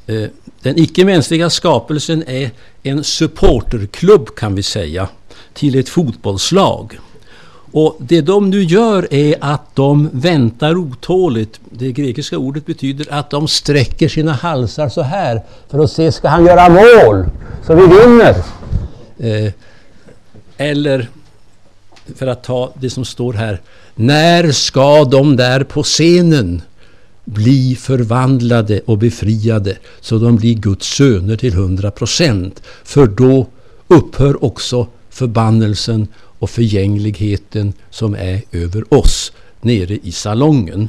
Eh, 0.07 0.25
den 0.63 0.79
icke-mänskliga 0.79 1.51
skapelsen 1.51 2.25
är 2.27 2.51
en 2.83 3.05
supporterklubb 3.05 4.35
kan 4.35 4.55
vi 4.55 4.63
säga 4.63 5.09
till 5.55 5.79
ett 5.79 5.89
fotbollslag. 5.89 6.99
Och 7.73 7.97
det 7.99 8.21
de 8.21 8.51
nu 8.51 8.63
gör 8.63 9.15
är 9.15 9.37
att 9.41 9.77
de 9.77 10.11
väntar 10.13 10.77
otåligt. 10.77 11.61
Det 11.71 11.93
grekiska 11.93 12.39
ordet 12.39 12.67
betyder 12.67 13.07
att 13.11 13.31
de 13.31 13.49
sträcker 13.49 14.09
sina 14.09 14.33
halsar 14.33 14.89
så 14.89 15.03
här 15.03 15.43
för 15.71 15.79
att 15.85 15.91
se, 15.91 16.13
ska 16.13 16.29
han 16.29 16.47
göra 16.47 16.69
mål 16.69 17.27
så 17.67 17.75
vi 17.75 17.83
vinner? 17.83 18.45
Eh, 19.19 19.53
eller 20.57 21.09
för 22.17 22.27
att 22.27 22.45
ta 22.45 22.73
det 22.81 22.91
som 22.91 23.05
står 23.05 23.33
här. 23.33 23.61
När 23.95 24.53
ska 24.53 25.05
de 25.05 25.37
där 25.37 25.65
på 25.65 25.83
scenen 25.83 26.63
bli 27.25 27.77
förvandlade 27.77 28.81
och 28.87 28.99
befriade 28.99 29.77
så 30.01 30.19
de 30.19 30.37
blir 30.37 30.55
Guds 30.55 30.87
söner 30.87 31.37
till 31.37 31.55
hundra 31.55 31.91
procent? 31.91 32.63
För 32.85 33.07
då 33.07 33.47
upphör 33.89 34.45
också 34.45 34.87
förbannelsen 35.11 36.09
och 36.39 36.51
förgängligheten 36.51 37.73
som 37.91 38.15
är 38.15 38.43
över 38.53 38.95
oss 38.95 39.33
nere 39.61 39.99
i 40.03 40.13
salongen. 40.13 40.89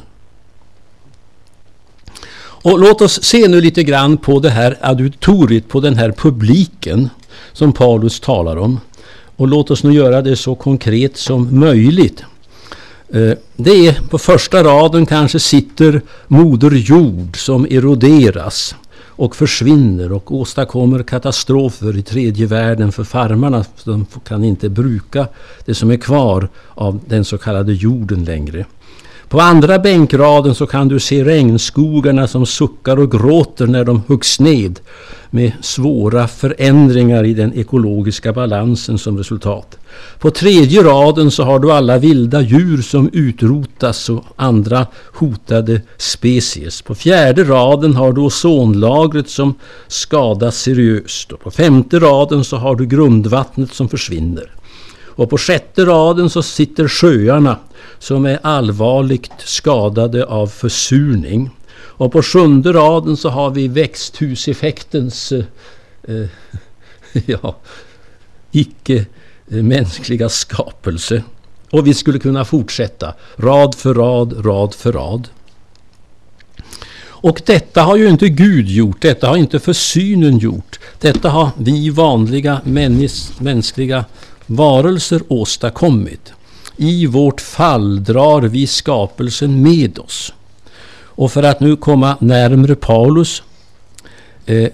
Och 2.66 2.80
låt 2.80 3.02
oss 3.02 3.24
se 3.24 3.48
nu 3.48 3.62
lite 3.62 3.84
grann 3.84 4.18
på 4.18 4.40
det 4.40 4.50
här 4.50 4.78
auditoriet, 4.82 5.68
på 5.68 5.80
den 5.80 5.96
här 5.96 6.12
publiken 6.12 7.10
som 7.54 7.74
Paulus 7.74 8.20
talar 8.20 8.58
om. 8.58 8.80
Och 9.36 9.48
låt 9.48 9.72
oss 9.72 9.84
nu 9.84 9.94
göra 9.94 10.22
det 10.22 10.36
så 10.36 10.56
konkret 10.56 11.18
som 11.18 11.60
möjligt. 11.60 12.24
Eh, 13.10 13.32
det 13.56 13.88
är 13.88 14.02
på 14.10 14.18
första 14.18 14.64
raden 14.64 15.06
kanske 15.06 15.40
sitter 15.40 16.02
Moder 16.28 16.72
Jord 16.72 17.38
som 17.38 17.66
eroderas 17.66 18.76
och 18.98 19.36
försvinner 19.36 20.12
och 20.12 20.36
åstadkommer 20.36 21.04
katastrofer 21.04 21.98
i 21.98 22.02
tredje 22.02 22.46
världen 22.46 22.92
för 22.92 23.04
farmarna. 23.04 23.66
De 23.84 24.06
kan 24.28 24.44
inte 24.44 24.70
bruka 24.70 25.28
det 25.66 25.76
som 25.76 25.92
är 25.92 25.98
kvar 25.98 26.50
av 26.74 27.00
den 27.08 27.26
så 27.26 27.38
kallade 27.38 27.74
jorden 27.74 28.26
längre. 28.26 28.66
På 29.30 29.42
andra 29.42 29.80
bänkraden 29.80 30.56
så 30.56 30.68
kan 30.68 30.88
du 30.88 31.00
se 31.00 31.24
regnskogarna 31.24 32.28
som 32.28 32.46
suckar 32.46 33.00
och 33.00 33.12
gråter 33.12 33.68
när 33.68 33.84
de 33.84 34.02
huggs 34.08 34.40
ned 34.40 34.80
med 35.30 35.52
svåra 35.62 36.28
förändringar 36.28 37.24
i 37.24 37.34
den 37.34 37.54
ekologiska 37.54 38.34
balansen 38.34 38.98
som 38.98 39.18
resultat. 39.18 39.78
På 40.20 40.32
tredje 40.32 40.84
raden 40.84 41.32
så 41.32 41.44
har 41.44 41.60
du 41.60 41.72
alla 41.72 41.98
vilda 41.98 42.42
djur 42.42 42.82
som 42.82 43.10
utrotas 43.14 44.10
och 44.10 44.24
andra 44.36 44.88
hotade 45.14 45.82
species. 45.98 46.82
På 46.82 46.96
fjärde 46.96 47.44
raden 47.44 47.96
har 47.96 48.14
du 48.14 48.22
ozonlagret 48.22 49.30
som 49.30 49.56
skadas 49.88 50.58
seriöst. 50.58 51.32
Och 51.32 51.40
på 51.40 51.52
femte 51.52 52.00
raden 52.00 52.44
så 52.44 52.58
har 52.58 52.76
du 52.76 52.86
grundvattnet 52.86 53.74
som 53.74 53.90
försvinner. 53.90 54.52
Och 55.16 55.30
på 55.30 55.38
sjätte 55.38 55.86
raden 55.86 56.30
så 56.30 56.44
sitter 56.44 56.88
sjöarna 56.88 57.58
som 58.00 58.26
är 58.26 58.40
allvarligt 58.44 59.32
skadade 59.38 60.26
av 60.26 60.48
försurning. 60.48 61.50
Och 61.76 62.12
på 62.12 62.24
sjunde 62.24 62.74
raden 62.74 63.18
så 63.18 63.30
har 63.30 63.50
vi 63.50 63.68
växthuseffektens 63.68 65.32
eh, 65.32 65.44
eh 66.08 66.28
ja, 67.26 67.56
icke 68.52 69.06
mänskliga 69.46 70.30
skapelse. 70.30 71.24
Och 71.72 71.88
vi 71.88 71.94
skulle 71.94 72.20
kunna 72.20 72.46
fortsätta 72.46 73.14
rad 73.38 73.76
för 73.76 73.94
rad, 73.94 74.46
rad 74.46 74.74
för 74.74 74.92
rad. 74.92 75.28
Och 77.26 77.42
detta 77.46 77.82
har 77.82 77.96
ju 77.96 78.10
inte 78.10 78.30
Gud 78.30 78.68
gjort, 78.68 79.02
detta 79.02 79.28
har 79.28 79.38
inte 79.38 79.60
försynen 79.60 80.38
gjort. 80.38 80.80
Detta 81.00 81.30
har 81.30 81.50
vi 81.58 81.90
vanliga 81.90 82.62
mänskliga 83.40 84.06
varelser 84.46 85.22
åstadkommit. 85.28 86.34
I 86.78 87.06
vårt 87.06 87.42
fall 87.42 88.04
drar 88.04 88.42
vi 88.42 88.68
skapelsen 88.68 89.62
med 89.62 90.00
oss. 90.00 90.34
Och 90.98 91.32
för 91.32 91.44
att 91.44 91.60
nu 91.60 91.76
komma 91.76 92.18
närmre 92.20 92.76
Paulus. 92.76 93.44
Eh, 94.46 94.70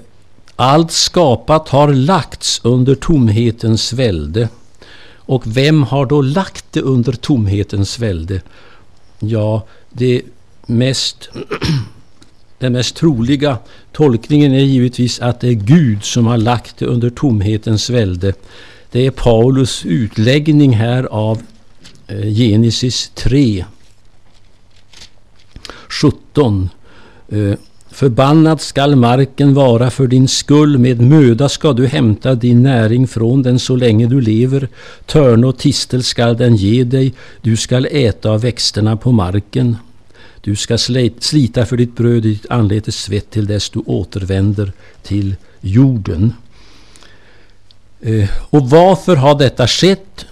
allt 0.56 0.92
skapat 0.92 1.70
har 1.70 1.94
lagts 1.94 2.62
under 2.64 2.96
tomhetens 2.96 3.94
välde. 3.94 4.50
Och 5.16 5.58
vem 5.58 5.84
har 5.84 6.06
då 6.06 6.22
lagt 6.22 6.66
det 6.72 6.82
under 6.82 7.14
tomhetens 7.14 8.00
välde? 8.00 8.42
Ja, 9.20 9.66
det 9.90 10.22
mest, 10.66 11.30
den 12.60 12.74
mest 12.74 12.96
troliga 12.96 13.58
tolkningen 13.92 14.54
är 14.54 14.60
givetvis 14.60 15.20
att 15.20 15.40
det 15.40 15.48
är 15.48 15.54
Gud 15.54 16.04
som 16.04 16.28
har 16.28 16.38
lagt 16.38 16.78
det 16.78 16.86
under 16.86 17.10
tomhetens 17.10 17.90
välde. 17.90 18.34
Det 18.92 19.06
är 19.06 19.12
Paulus 19.12 19.86
utläggning 19.86 20.74
här 20.74 21.04
av 21.04 21.42
eh, 22.08 22.34
Genesis 22.34 23.12
3, 23.16 23.66
17. 25.88 26.70
Förbannad 27.92 28.62
skall 28.62 28.96
marken 28.96 29.54
vara 29.54 29.90
för 29.90 30.08
din 30.08 30.28
skull, 30.28 30.78
med 30.78 31.02
möda 31.02 31.50
ska 31.50 31.74
du 31.74 31.88
hämta 31.88 32.36
din 32.36 32.64
näring 32.64 33.08
från 33.08 33.44
den 33.44 33.60
så 33.60 33.76
länge 33.76 34.08
du 34.08 34.22
lever. 34.22 34.68
Törn 35.06 35.44
och 35.44 35.58
tistel 35.58 36.04
skall 36.04 36.38
den 36.38 36.56
ge 36.56 36.84
dig, 36.84 37.14
du 37.42 37.58
skall 37.58 37.88
äta 37.92 38.30
av 38.30 38.42
växterna 38.42 38.98
på 38.98 39.12
marken. 39.12 39.76
Du 40.42 40.56
ska 40.56 40.78
slita 41.20 41.66
för 41.66 41.78
ditt 41.78 41.96
bröd 41.96 42.26
i 42.26 42.30
ditt 42.30 42.46
anletes 42.50 42.96
svett 42.96 43.30
till 43.30 43.48
dess 43.48 43.70
du 43.70 43.80
återvänder 43.80 44.72
till 45.04 45.36
jorden. 45.62 46.34
Eh, 48.02 48.30
och 48.50 48.70
varför 48.70 49.16
har 49.16 49.36
detta 49.40 49.68
skett? 49.68 50.26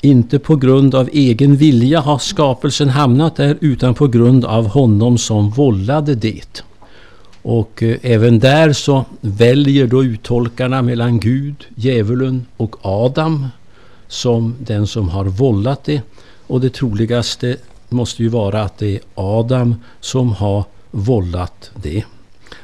Inte 0.00 0.38
på 0.38 0.56
grund 0.56 0.94
av 0.94 1.08
egen 1.12 1.56
vilja 1.56 2.00
har 2.00 2.18
skapelsen 2.18 2.88
hamnat 2.88 3.36
där 3.36 3.56
utan 3.60 3.94
på 3.94 4.06
grund 4.06 4.44
av 4.44 4.66
honom 4.66 5.18
som 5.18 5.50
vållade 5.50 6.14
det. 6.14 6.62
Och 7.42 7.82
eh, 7.82 7.96
även 8.02 8.38
där 8.38 8.72
så 8.72 9.04
väljer 9.20 9.86
då 9.86 10.04
uttolkarna 10.04 10.82
mellan 10.82 11.20
Gud, 11.20 11.66
djävulen 11.74 12.46
och 12.56 12.76
Adam. 12.82 13.46
som 14.08 14.54
den 14.58 14.86
som 14.86 15.08
har 15.08 15.24
vållat 15.24 15.84
det. 15.84 16.02
Och 16.46 16.60
det 16.60 16.70
troligaste 16.70 17.56
måste 17.88 18.22
ju 18.22 18.28
vara 18.28 18.62
att 18.62 18.78
det 18.78 18.94
är 18.94 19.00
Adam 19.14 19.74
som 20.00 20.32
har 20.32 20.64
vållat 20.90 21.70
det. 21.82 22.04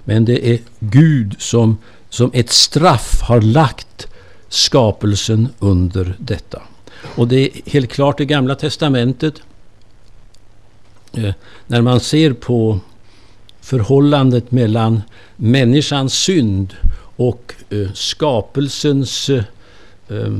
Men 0.04 0.24
det 0.24 0.48
är 0.48 0.58
Gud 0.80 1.34
som 1.38 1.78
som 2.14 2.30
ett 2.34 2.50
straff 2.50 3.20
har 3.22 3.40
lagt 3.40 4.06
skapelsen 4.48 5.48
under 5.58 6.16
detta. 6.18 6.62
Och 7.16 7.28
det 7.28 7.36
är 7.36 7.70
helt 7.70 7.92
klart 7.92 8.20
i 8.20 8.24
Gamla 8.24 8.54
Testamentet 8.54 9.34
eh, 11.12 11.34
när 11.66 11.82
man 11.82 12.00
ser 12.00 12.32
på 12.32 12.80
förhållandet 13.60 14.50
mellan 14.50 15.02
människans 15.36 16.14
synd 16.14 16.74
och 17.16 17.54
eh, 17.70 17.92
skapelsens 17.94 19.30
eh, 19.30 19.44
eh 20.08 20.32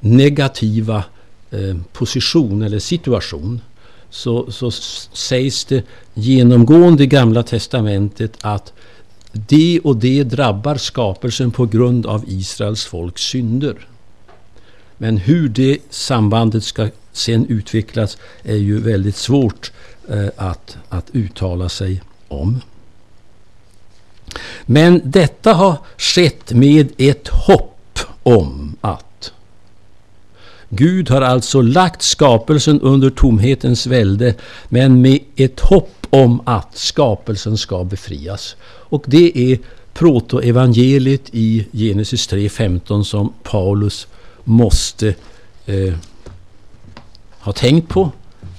negativa 0.00 1.04
eh, 1.50 1.76
position 1.92 2.62
eller 2.62 2.78
situation 2.78 3.60
så, 4.10 4.52
så 4.52 4.70
sägs 5.12 5.64
det 5.64 5.84
genomgående 6.14 7.02
i 7.02 7.06
Gamla 7.06 7.42
Testamentet 7.42 8.36
att 8.40 8.72
det 9.34 9.80
och 9.84 9.96
det 9.96 10.24
drabbar 10.24 10.76
skapelsen 10.76 11.50
på 11.50 11.66
grund 11.66 12.06
av 12.06 12.24
Israels 12.26 12.84
folks 12.84 13.22
synder. 13.22 13.86
Men 14.98 15.16
hur 15.16 15.48
det 15.48 15.78
sambandet 15.90 16.64
ska 16.64 16.88
sen 17.12 17.46
utvecklas 17.46 18.18
är 18.42 18.56
ju 18.56 18.78
väldigt 18.78 19.16
svårt 19.16 19.72
eh, 20.08 20.28
att, 20.36 20.76
att 20.88 21.10
uttala 21.12 21.68
sig 21.68 22.02
om. 22.28 22.60
Men 24.66 25.00
detta 25.04 25.52
har 25.52 25.76
skett 25.98 26.52
med 26.52 26.92
ett 26.98 27.28
hopp 27.28 27.98
om 28.22 28.76
att 28.80 29.32
Gud 30.68 31.10
har 31.10 31.22
alltså 31.22 31.60
lagt 31.60 32.02
skapelsen 32.02 32.80
under 32.80 33.10
tomhetens 33.10 33.86
välde 33.86 34.34
men 34.68 35.02
med 35.02 35.18
ett 35.36 35.60
hopp 35.60 36.03
om 36.14 36.40
att 36.44 36.76
skapelsen 36.76 37.56
ska 37.56 37.84
befrias. 37.84 38.56
Och 38.66 39.04
det 39.06 39.52
är 39.52 39.58
protoevangeliet 39.94 41.22
i 41.32 41.66
Genesis 41.72 42.28
3.15 42.28 43.02
som 43.02 43.32
Paulus 43.42 44.06
måste 44.44 45.14
eh, 45.66 45.94
ha 47.38 47.52
tänkt 47.52 47.88
på 47.88 48.10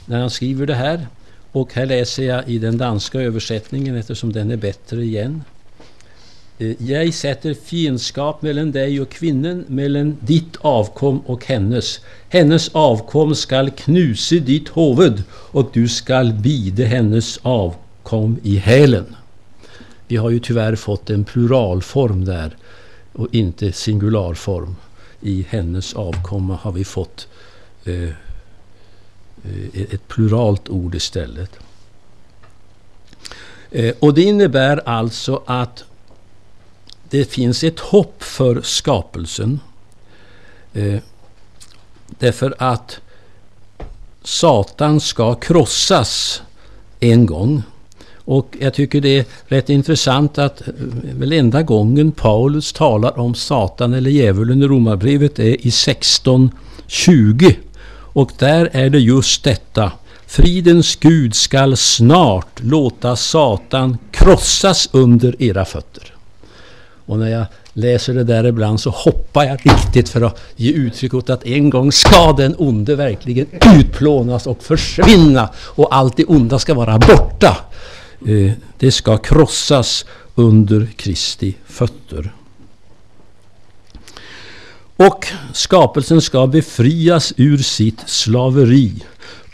när 0.05 0.19
han 0.19 0.29
skriver 0.29 0.65
det 0.65 0.75
här. 0.75 1.07
Och 1.51 1.73
här 1.73 1.85
läser 1.85 2.23
jag 2.23 2.49
i 2.49 2.59
den 2.59 2.77
danska 2.77 3.21
översättningen 3.21 3.95
eftersom 3.95 4.33
den 4.33 4.51
är 4.51 4.57
bättre 4.57 5.03
igen. 5.03 5.43
Eh, 6.57 6.83
jag 6.89 7.13
sätter 7.13 7.53
fiendskap 7.53 8.41
mellan 8.41 8.71
dig 8.71 9.01
och 9.01 9.09
kvinnan, 9.09 9.65
mellan 9.67 10.17
ditt 10.19 10.55
avkom 10.61 11.19
och 11.19 11.45
hennes. 11.45 11.99
Hennes 12.29 12.69
avkom 12.69 13.35
skall 13.35 13.71
knuse 13.71 14.39
ditt 14.39 14.77
huvud 14.77 15.23
och 15.31 15.69
du 15.73 15.87
skall 15.87 16.33
bide 16.33 16.85
hennes 16.85 17.39
avkom 17.41 18.39
i 18.43 18.55
hälen. 18.55 19.15
Vi 20.07 20.15
har 20.15 20.29
ju 20.29 20.39
tyvärr 20.39 20.75
fått 20.75 21.09
en 21.09 21.23
pluralform 21.23 22.25
där 22.25 22.57
och 23.13 23.27
inte 23.31 23.71
singularform. 23.71 24.75
I 25.21 25.45
hennes 25.49 25.93
avkomma 25.93 26.55
har 26.55 26.71
vi 26.71 26.83
fått 26.83 27.27
eh, 27.85 28.03
eh 28.03 29.93
ett 29.93 30.07
pluralt 30.07 30.69
ord 30.69 30.95
istället. 30.95 31.51
Eh, 33.71 33.95
och 33.99 34.13
det 34.13 34.21
innebär 34.21 34.81
alltså 34.85 35.43
att 35.45 35.83
det 37.17 37.31
finns 37.31 37.63
ett 37.63 37.79
hopp 37.79 38.23
för 38.23 38.61
skapelsen. 38.61 39.59
Eh, 40.73 40.99
därför 42.07 42.55
att 42.57 42.99
Satan 44.23 44.99
ska 44.99 45.35
krossas 45.35 46.41
en 46.99 47.25
gång. 47.25 47.63
Och 48.25 48.57
jag 48.59 48.73
tycker 48.73 49.01
det 49.01 49.19
är 49.19 49.25
rätt 49.45 49.69
intressant 49.69 50.37
att 50.37 50.61
eh, 50.61 50.73
väl 51.13 51.33
enda 51.33 51.61
gången 51.61 52.11
Paulus 52.11 52.73
talar 52.73 53.19
om 53.19 53.35
Satan 53.35 53.93
eller 53.93 54.11
djävulen 54.11 54.63
i 54.63 54.67
Romarbrevet 54.67 55.39
är 55.39 55.67
i 55.67 55.69
16.20. 55.69 57.55
Och 57.91 58.31
där 58.37 58.69
är 58.73 58.89
det 58.89 58.99
just 58.99 59.43
detta. 59.43 59.91
Fridens 60.27 60.95
Gud 60.95 61.35
skall 61.35 61.77
snart 61.77 62.63
låta 62.63 63.15
Satan 63.15 63.97
krossas 64.11 64.89
under 64.91 65.41
era 65.41 65.65
fötter. 65.65 66.14
Och 67.05 67.19
när 67.19 67.29
jag 67.29 67.45
läser 67.73 68.13
det 68.13 68.23
där 68.23 68.43
ibland 68.43 68.79
så 68.79 68.89
hoppar 68.89 69.43
jag 69.43 69.59
riktigt 69.65 70.09
för 70.09 70.21
att 70.21 70.39
ge 70.55 70.71
uttryck 70.71 71.13
åt 71.13 71.29
att 71.29 71.45
en 71.45 71.69
gång 71.69 71.91
ska 71.91 72.33
den 72.33 72.55
onde 72.57 72.95
verkligen 72.95 73.47
utplånas 73.75 74.47
och 74.47 74.63
försvinna 74.63 75.49
och 75.57 75.95
allt 75.95 76.17
det 76.17 76.25
onda 76.25 76.59
ska 76.59 76.73
vara 76.73 76.99
borta. 76.99 77.57
Eh, 78.27 78.51
det 78.77 78.91
ska 78.91 79.17
krossas 79.17 80.05
under 80.35 80.87
Kristi 80.95 81.55
fötter. 81.65 82.33
Och 84.97 85.27
skapelsen 85.53 86.21
ska 86.21 86.47
befrias 86.47 87.33
ur 87.37 87.57
sitt 87.57 87.99
slaveri 88.05 89.03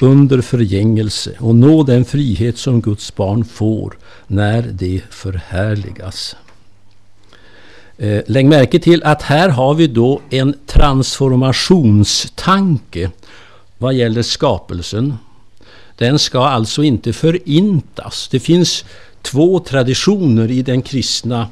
under 0.01 0.41
förgängelse 0.41 1.31
och 1.39 1.55
nå 1.55 1.83
den 1.83 2.05
frihet 2.05 2.57
som 2.57 2.81
Guds 2.81 3.15
barn 3.15 3.45
får 3.45 3.97
när 4.27 4.61
det 4.61 5.01
förhärligas. 5.09 6.35
Eh, 8.01 8.21
lägg 8.27 8.45
märke 8.45 8.79
till 8.79 9.03
att 9.03 9.21
här 9.21 9.49
har 9.49 9.73
vi 9.73 9.87
då 9.87 10.21
en 10.29 10.55
transformationstanke 10.65 13.11
vad 13.77 13.93
gäller 13.93 14.21
skapelsen. 14.21 15.13
Den 15.97 16.19
ska 16.19 16.45
alltså 16.45 16.83
inte 16.83 17.13
förintas. 17.13 18.27
Det 18.31 18.39
finns 18.39 18.85
två 19.21 19.59
traditioner 19.59 20.51
i 20.51 20.61
den 20.61 20.81
kristna 20.81 21.47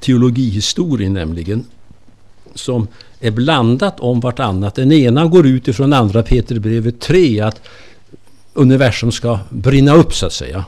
teologihistorien 0.00 1.12
nämligen 1.12 1.64
som 2.54 2.88
är 3.20 3.30
blandat 3.30 4.00
om 4.00 4.20
vartannat. 4.20 4.74
Den 4.74 4.92
ena 4.92 5.26
går 5.26 5.46
ut 5.46 5.68
ifrån 5.68 5.92
andra 5.92 6.22
Peterbrevet 6.22 7.00
3 7.00 7.40
att 7.40 7.60
universum 8.52 9.12
ska 9.12 9.38
brinna 9.50 9.94
upp 9.94 10.14
så 10.14 10.26
att 10.26 10.32
säga. 10.32 10.64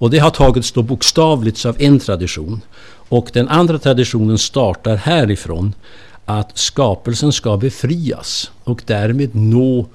Och 0.00 0.10
det 0.10 0.18
har 0.18 0.30
tagits 0.30 0.72
då 0.72 0.82
bokstavligt 0.82 1.64
av 1.64 1.76
en 1.78 1.98
tradition. 1.98 2.60
Och 3.10 3.30
den 3.32 3.48
andra 3.48 3.78
traditionen 3.78 4.38
startar 4.38 4.96
härifrån 4.96 5.74
att 6.24 6.58
skapelsen 6.58 7.32
ska 7.32 7.56
befrias 7.56 8.50
och 8.64 8.82
därmed 8.86 9.34
nå 9.34 9.86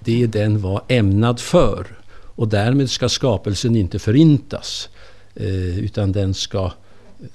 det 0.00 0.26
den 0.26 0.60
var 0.60 0.82
ämnad 0.88 1.40
för. 1.40 1.86
Och 2.12 2.48
därmed 2.48 2.90
ska 2.90 3.08
skapelsen 3.08 3.76
inte 3.76 3.98
förintas 3.98 4.88
eh, 5.34 5.78
utan 5.78 6.12
den 6.12 6.34
ska 6.34 6.72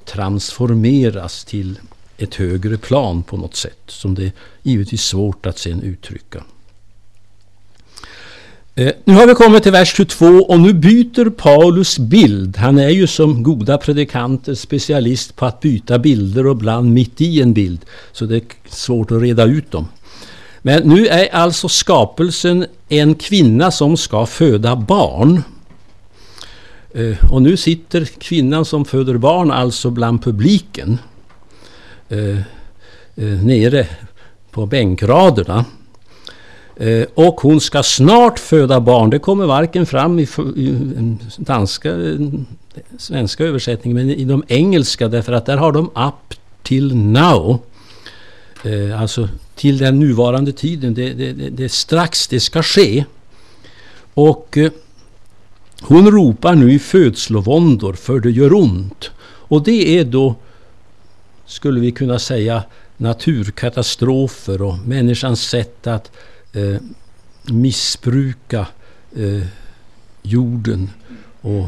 transformeras 0.05 1.45
till 1.45 1.79
ett 2.17 2.35
högre 2.35 2.77
plan 2.77 3.23
på 3.23 3.37
något 3.37 3.55
sätt 3.55 3.81
som 3.87 4.15
det 4.15 4.23
är 4.25 4.31
givetvis 4.63 5.03
svårt 5.03 5.45
att 5.45 5.57
sen 5.57 5.81
uttrycka. 5.81 6.43
Eh, 8.79 8.91
nu 9.05 9.13
har 9.13 9.27
vi 9.27 9.33
kommit 9.33 9.63
till 9.63 9.71
vers 9.71 9.95
22 9.95 10.25
och 10.25 10.59
nu 10.59 10.73
byter 10.73 11.29
Paulus 11.29 11.99
bild. 11.99 12.57
Han 12.57 12.77
är 12.77 12.89
ju 12.89 13.07
som 13.07 13.43
goda 13.43 13.77
predikanter 13.77 14.55
specialist 14.55 15.35
på 15.35 15.45
att 15.45 15.59
byta 15.59 15.99
bilder 15.99 16.45
och 16.45 16.55
ibland 16.55 16.93
mitt 16.93 17.21
i 17.21 17.41
en 17.41 17.53
bild. 17.53 17.85
Så 18.11 18.25
det 18.25 18.35
är 18.35 18.41
svårt 18.65 19.11
att 19.11 19.21
reda 19.21 19.43
ut 19.43 19.71
dem. 19.71 19.87
Men 20.61 20.83
nu 20.83 21.07
är 21.07 21.35
alltså 21.35 21.69
skapelsen 21.69 22.65
en 22.89 23.15
kvinna 23.15 23.71
som 23.71 23.97
ska 23.97 24.25
föda 24.25 24.75
barn. 24.75 25.43
Eh, 26.93 27.31
och 27.31 27.41
nu 27.41 27.57
sitter 27.57 28.05
kvinnan 28.05 28.65
som 28.65 28.85
föder 28.85 29.17
barn 29.17 29.51
alltså 29.51 29.89
bland 29.89 30.23
publiken. 30.23 30.97
Eh, 32.09 32.37
nere 33.43 33.87
på 34.51 34.65
bänkraderna. 34.65 35.65
Eh, 36.79 37.05
och 37.13 37.41
hon 37.41 37.61
ska 37.61 37.83
snart 37.83 38.39
föda 38.39 38.79
barn. 38.79 39.09
Det 39.09 39.19
kommer 39.19 39.45
varken 39.45 39.85
fram 39.85 40.19
i, 40.19 40.27
danska, 41.37 41.95
svenska 42.97 43.43
översättningen 43.43 44.07
men 44.07 44.15
i 44.15 44.23
de 44.23 44.43
engelska 44.47 45.07
därför 45.07 45.33
att 45.33 45.45
där 45.45 45.57
har 45.57 45.71
de 45.71 45.85
up 45.85 46.39
till 46.63 46.95
now. 46.95 47.59
Eh, 48.63 49.01
alltså 49.01 49.29
till 49.55 49.77
den 49.77 49.99
nuvarande 49.99 50.51
tiden. 50.51 50.93
Det, 50.93 51.13
det, 51.13 51.33
det, 51.33 51.49
det 51.49 51.63
är 51.63 51.67
strax 51.67 52.27
det 52.27 52.39
ska 52.39 52.63
ske. 52.63 53.05
Och 54.13 54.57
eh, 54.57 54.71
hon 55.81 56.11
ropar 56.11 56.55
nu 56.55 56.73
i 56.73 56.79
födslovåndor 56.79 57.93
för 57.93 58.19
det 58.19 58.31
gör 58.31 58.53
ont. 58.53 59.11
Och 59.21 59.63
det 59.63 59.99
är 59.99 60.03
då, 60.03 60.35
skulle 61.45 61.79
vi 61.79 61.91
kunna 61.91 62.19
säga, 62.19 62.63
naturkatastrofer 62.97 64.61
och 64.61 64.77
människans 64.77 65.41
sätt 65.41 65.87
att 65.87 66.11
eh, 66.53 66.81
missbruka 67.43 68.67
eh, 69.15 69.47
jorden 70.21 70.89
och 71.41 71.67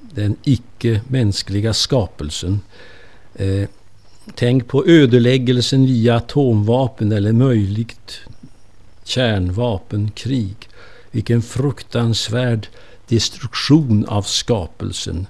den 0.00 0.36
icke-mänskliga 0.44 1.74
skapelsen. 1.74 2.60
Eh, 3.34 3.68
tänk 4.34 4.68
på 4.68 4.86
ödeläggelsen 4.86 5.86
via 5.86 6.16
atomvapen 6.16 7.12
eller 7.12 7.32
möjligt 7.32 8.20
kärnvapenkrig. 9.04 10.68
Vilken 11.10 11.42
fruktansvärd 11.42 12.68
destruktion 13.08 14.04
av 14.04 14.22
skapelsen. 14.22 15.26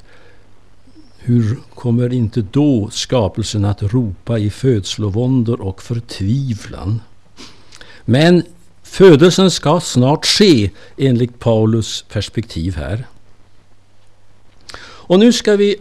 Hur 1.19 1.59
kommer 1.75 2.13
inte 2.13 2.43
då 2.43 2.91
skapelsen 2.93 3.65
att 3.65 3.83
ropa 3.83 4.39
i 4.39 4.51
födslovåndor 4.51 5.61
och 5.61 5.83
förtvivlan? 5.83 7.01
Men 8.05 8.43
födelsen 8.95 9.51
ska 9.51 9.81
snart 9.81 10.27
ske 10.27 10.71
enligt 10.97 11.39
Paulus 11.39 12.05
perspektiv 12.13 12.77
här. 12.77 13.07
Och 14.83 15.19
nu 15.19 15.33
ska 15.33 15.57
vi 15.57 15.77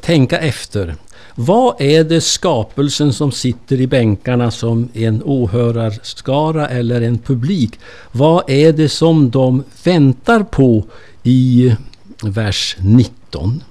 tänka 0.00 0.38
efter. 0.38 0.96
Vad 1.34 1.80
är 1.80 2.04
det 2.04 2.20
skapelsen 2.20 3.12
som 3.12 3.32
sitter 3.32 3.80
i 3.80 3.86
bänkarna 3.86 4.50
som 4.50 4.88
en 4.94 5.22
åhörarskara 5.24 6.68
eller 6.68 7.00
en 7.00 7.18
publik? 7.18 7.80
Vad 8.12 8.50
är 8.50 8.72
det 8.72 8.88
som 8.88 9.30
de 9.30 9.64
väntar 9.84 10.42
på 10.42 10.84
i 11.22 11.76
vers 12.22 12.76
19? 12.78 13.62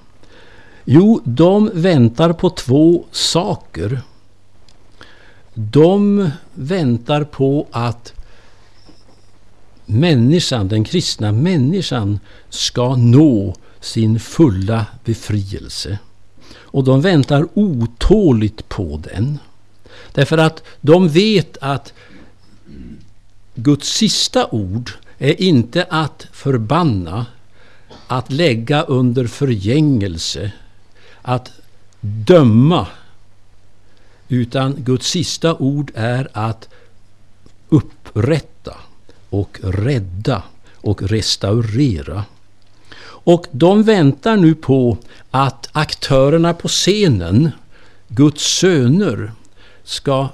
Jo, 0.84 1.20
de 1.24 1.70
väntar 1.74 2.32
på 2.32 2.50
två 2.50 3.04
saker. 3.10 4.00
De 5.54 6.30
väntar 6.54 7.24
på 7.24 7.66
att 7.70 8.14
människan, 9.86 10.68
den 10.68 10.84
kristna 10.84 11.32
människan 11.32 12.20
ska 12.48 12.96
nå 12.96 13.54
sin 13.80 14.20
fulla 14.20 14.86
befrielse. 15.04 15.98
Och 16.54 16.84
de 16.84 17.00
väntar 17.00 17.48
otåligt 17.54 18.68
på 18.68 19.02
den. 19.12 19.38
Därför 20.12 20.38
att 20.38 20.62
de 20.80 21.08
vet 21.08 21.56
att 21.60 21.92
Guds 23.54 23.88
sista 23.88 24.46
ord 24.50 24.90
är 25.18 25.40
inte 25.40 25.86
att 25.90 26.26
förbanna, 26.32 27.26
att 28.06 28.32
lägga 28.32 28.82
under 28.82 29.26
förgängelse, 29.26 30.52
att 31.22 31.50
döma. 32.00 32.86
Utan 34.32 34.74
Guds 34.78 35.06
sista 35.06 35.54
ord 35.54 35.92
är 35.94 36.28
att 36.32 36.68
upprätta 37.68 38.76
och 39.30 39.58
rädda 39.62 40.42
och 40.76 41.02
restaurera. 41.02 42.24
Och 43.04 43.46
de 43.50 43.82
väntar 43.82 44.36
nu 44.36 44.54
på 44.54 44.98
att 45.30 45.68
aktörerna 45.72 46.54
på 46.54 46.68
scenen, 46.68 47.50
Guds 48.08 48.58
söner, 48.58 49.32
ska 49.84 50.28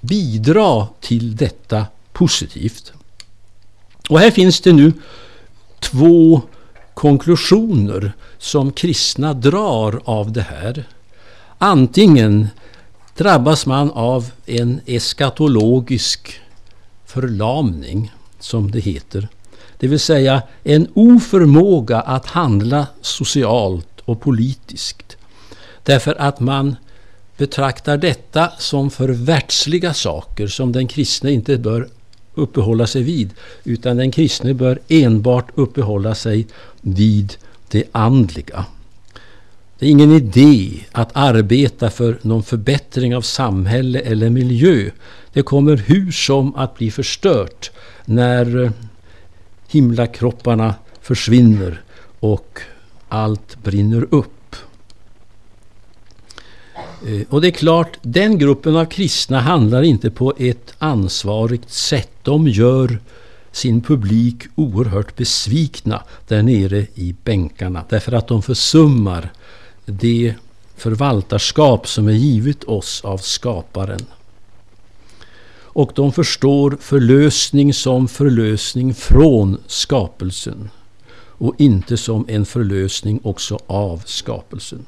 bidra 0.00 0.86
till 1.00 1.36
detta 1.36 1.86
positivt. 2.12 2.92
Och 4.08 4.18
här 4.18 4.30
finns 4.30 4.60
det 4.60 4.72
nu 4.72 4.92
två 5.80 6.42
konklusioner 6.94 8.12
som 8.38 8.72
kristna 8.72 9.34
drar 9.34 10.00
av 10.04 10.32
det 10.32 10.42
här. 10.42 10.84
Antingen 11.58 12.48
drabbas 13.18 13.66
man 13.66 13.90
av 13.90 14.30
en 14.46 14.80
eskatologisk 14.86 16.40
förlamning, 17.06 18.12
som 18.40 18.70
det 18.70 18.80
heter. 18.80 19.28
Det 19.78 19.88
vill 19.88 20.00
säga 20.00 20.42
en 20.64 20.88
oförmåga 20.94 22.00
att 22.00 22.26
handla 22.26 22.86
socialt 23.00 24.00
och 24.04 24.20
politiskt. 24.20 25.16
Därför 25.82 26.14
att 26.20 26.40
man 26.40 26.76
betraktar 27.36 27.96
detta 27.96 28.52
som 28.58 28.90
för 28.90 29.08
världsliga 29.08 29.94
saker 29.94 30.46
som 30.46 30.72
den 30.72 30.88
kristne 30.88 31.32
inte 31.32 31.58
bör 31.58 31.88
uppehålla 32.34 32.86
sig 32.86 33.02
vid. 33.02 33.30
Utan 33.64 33.96
den 33.96 34.10
kristne 34.10 34.54
bör 34.54 34.78
enbart 34.88 35.50
uppehålla 35.54 36.14
sig 36.14 36.46
vid 36.80 37.34
det 37.68 37.84
andliga. 37.92 38.64
Det 39.78 39.86
är 39.86 39.90
ingen 39.90 40.12
idé 40.12 40.70
att 40.92 41.10
arbeta 41.12 41.90
för 41.90 42.18
någon 42.22 42.42
förbättring 42.42 43.16
av 43.16 43.22
samhälle 43.22 44.00
eller 44.00 44.30
miljö. 44.30 44.90
Det 45.32 45.42
kommer 45.42 45.76
hur 45.76 46.12
som 46.12 46.54
att 46.54 46.74
bli 46.74 46.90
förstört 46.90 47.70
när 48.04 48.64
eh, 48.64 48.70
himlakropparna 49.68 50.74
försvinner 51.00 51.82
och 52.20 52.60
allt 53.08 53.62
brinner 53.62 54.06
upp. 54.10 54.56
Eh, 57.06 57.22
och 57.28 57.40
det 57.40 57.48
är 57.48 57.52
klart, 57.52 57.98
den 58.02 58.38
gruppen 58.38 58.76
av 58.76 58.84
kristna 58.84 59.40
handlar 59.40 59.82
inte 59.82 60.10
på 60.10 60.34
ett 60.38 60.74
ansvarigt 60.78 61.70
sätt. 61.70 62.12
De 62.22 62.48
gör 62.48 62.98
sin 63.52 63.80
publik 63.80 64.42
oerhört 64.54 65.16
besvikna 65.16 66.02
där 66.28 66.42
nere 66.42 66.86
i 66.94 67.14
bänkarna 67.24 67.84
därför 67.88 68.12
att 68.12 68.28
de 68.28 68.42
försummar 68.42 69.32
det 69.88 70.34
förvaltarskap 70.76 71.88
som 71.88 72.08
är 72.08 72.12
givet 72.12 72.64
oss 72.64 73.00
av 73.04 73.18
skaparen. 73.18 74.06
Och 75.50 75.92
de 75.94 76.12
förstår 76.12 76.78
förlösning 76.80 77.74
som 77.74 78.08
förlösning 78.08 78.94
från 78.94 79.58
skapelsen 79.66 80.70
och 81.14 81.54
inte 81.58 81.96
som 81.96 82.24
en 82.28 82.46
förlösning 82.46 83.20
också 83.22 83.58
av 83.66 84.02
skapelsen. 84.06 84.86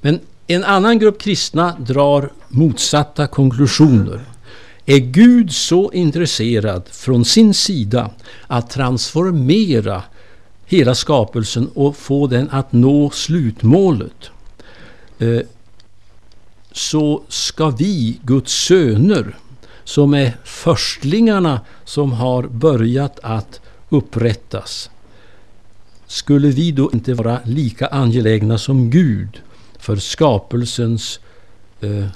Men 0.00 0.20
en 0.46 0.64
annan 0.64 0.98
grupp 0.98 1.20
kristna 1.20 1.76
drar 1.78 2.32
motsatta 2.48 3.26
konklusioner. 3.26 4.20
Är 4.86 4.98
Gud 4.98 5.52
så 5.52 5.92
intresserad 5.92 6.82
från 6.90 7.24
sin 7.24 7.54
sida 7.54 8.10
att 8.46 8.70
transformera 8.70 10.02
hela 10.66 10.94
skapelsen 10.94 11.68
och 11.74 11.96
få 11.96 12.26
den 12.26 12.50
att 12.50 12.72
nå 12.72 13.10
slutmålet 13.10 14.30
eh, 15.18 15.40
så 16.72 17.22
ska 17.28 17.70
vi, 17.70 18.20
Guds 18.22 18.52
söner, 18.52 19.36
som 19.84 20.14
är 20.14 20.36
förstlingarna 20.44 21.60
som 21.84 22.12
har 22.12 22.42
börjat 22.42 23.20
att 23.22 23.60
upprättas. 23.88 24.90
Skulle 26.06 26.48
vi 26.48 26.72
då 26.72 26.90
inte 26.92 27.14
vara 27.14 27.40
lika 27.44 27.86
angelägna 27.86 28.58
som 28.58 28.90
Gud 28.90 29.40
för 29.78 29.96
skapelsens 29.96 31.20
eh, 31.80 32.06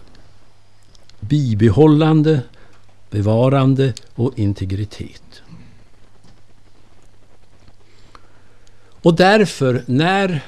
bibehållande, 1.20 2.40
bevarande 3.11 3.92
och 4.14 4.38
integritet? 4.38 5.27
Och 9.02 9.14
därför, 9.14 9.82
när 9.87 10.44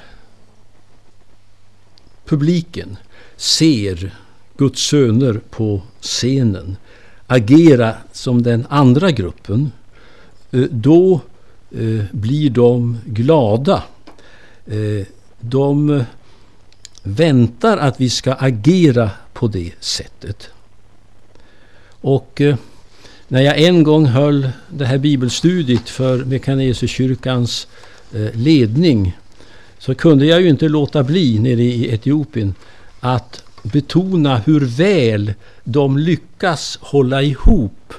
publiken 2.25 2.97
ser 3.35 4.15
Guds 4.57 4.81
söner 4.81 5.41
på 5.49 5.81
scenen 6.01 6.77
agera 7.27 7.95
som 8.11 8.43
den 8.43 8.65
andra 8.69 9.11
gruppen, 9.11 9.71
eh, 10.51 10.61
då 10.61 11.21
eh, 11.71 12.03
blir 12.11 12.49
de 12.49 12.97
glada. 13.05 13.83
Eh, 14.65 15.07
de 15.39 16.03
väntar 17.03 17.77
att 17.77 18.01
vi 18.01 18.09
ska 18.09 18.33
agera 18.33 19.09
på 19.33 19.47
det 19.47 19.71
sättet. 19.79 20.49
Och 22.01 22.41
när 23.27 23.41
jag 23.41 23.61
en 23.61 23.83
gång 23.83 24.05
höll 24.05 24.49
det 24.69 24.85
här 24.85 24.97
bibelstudiet 24.97 25.89
för 25.89 26.25
Mekanesekyrkans 26.25 27.67
Eh, 28.13 28.29
ledning 28.33 29.17
så 29.77 29.95
kunde 29.95 30.25
jag 30.25 30.41
ju 30.41 30.49
inte 30.49 30.69
låta 30.69 31.03
bli 31.03 31.39
nere 31.39 31.63
i 31.63 31.93
Etiopien 31.93 32.55
att 32.99 33.43
betona 33.63 34.37
hur 34.37 34.65
väl 34.65 35.33
de 35.63 35.97
lyckas 35.97 36.79
hålla 36.81 37.21
ihop 37.21 37.93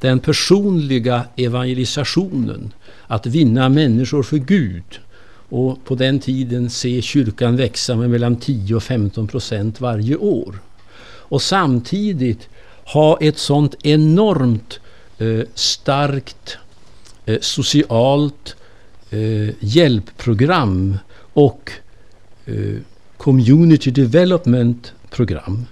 den 0.00 0.20
personliga 0.20 1.24
evangelisationen, 1.36 2.72
att 3.06 3.26
vinna 3.26 3.68
människor 3.68 4.22
för 4.22 4.36
Gud 4.36 5.00
och 5.48 5.84
på 5.84 5.94
den 5.94 6.18
tiden 6.18 6.70
se 6.70 7.02
kyrkan 7.02 7.56
växa 7.56 7.96
med 7.96 8.10
mellan 8.10 8.36
10 8.36 8.74
och 8.74 8.82
15 8.82 9.26
procent 9.26 9.80
varje 9.80 10.16
år. 10.16 10.58
Och 11.04 11.42
samtidigt 11.42 12.48
ha 12.84 13.18
ett 13.20 13.38
sånt 13.38 13.74
enormt 13.82 14.80
eh, 15.18 15.40
starkt 15.54 16.56
eh, 17.24 17.38
socialt 17.40 18.56
eh, 19.10 19.54
hjälpprogram 19.60 20.98
och 21.16 21.70
eh, 22.44 22.76
community 23.16 23.90
development 23.90 24.92
program. 25.10 25.66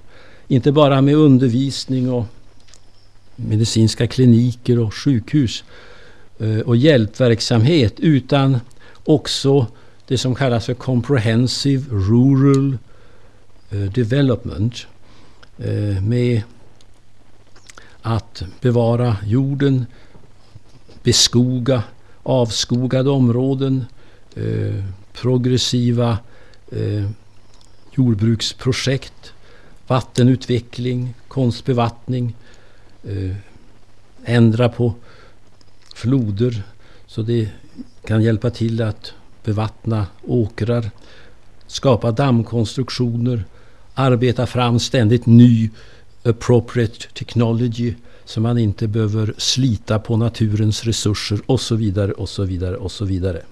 Inte 0.49 0.73
bara 0.73 1.01
med 1.01 1.15
undervisning 1.15 2.13
och 2.13 2.27
medicinska 3.37 4.07
kliniker 4.07 4.79
och 4.79 4.95
sjukhus 4.95 5.65
eh, 6.39 6.59
och 6.59 6.77
hjälpverksamhet 6.77 8.01
utan 8.01 8.61
också 9.05 9.67
det 10.07 10.19
som 10.19 10.35
kallas 10.35 10.67
för 10.67 10.75
Comprehensive 10.75 11.85
Rural 11.91 12.79
eh, 13.71 13.79
development 13.79 14.87
eh, 15.59 16.03
med 16.03 16.43
att 18.03 18.43
bevara 18.61 19.17
jorden, 19.27 19.87
beskoga 21.03 21.83
avskogade 22.25 23.11
områden, 23.11 23.85
eh, 24.35 24.85
progressiva 25.13 26.19
eh, 26.73 27.11
jordbruksprojekt, 27.95 29.33
vattenutveckling, 29.87 31.15
konstbevattning, 31.29 32.37
eh, 33.03 33.37
ändra 34.25 34.69
på 34.69 34.95
floder 35.95 36.63
så 37.07 37.23
det 37.23 37.49
kan 38.05 38.23
hjälpa 38.23 38.51
till 38.51 38.83
att 38.83 39.13
bevattna 39.45 40.07
åkrar, 40.23 40.91
skapa 41.67 42.11
dammkonstruktioner, 42.11 43.45
arbeta 43.95 44.47
fram 44.47 44.79
ständigt 44.79 45.27
ny 45.27 45.71
appropriate 46.25 47.09
technology 47.15 47.95
så 48.25 48.41
man 48.41 48.59
inte 48.59 48.87
behöver 48.89 49.35
slita 49.39 49.99
på 49.99 50.17
naturens 50.17 50.85
resurser 50.85 51.41
och 51.47 51.61
så 51.61 51.75
vidare 51.75 52.13
och 52.13 52.29
så 52.29 52.45
vidare 52.45 52.77
och 52.77 52.93
så 52.93 53.05
vidare. 53.05 53.43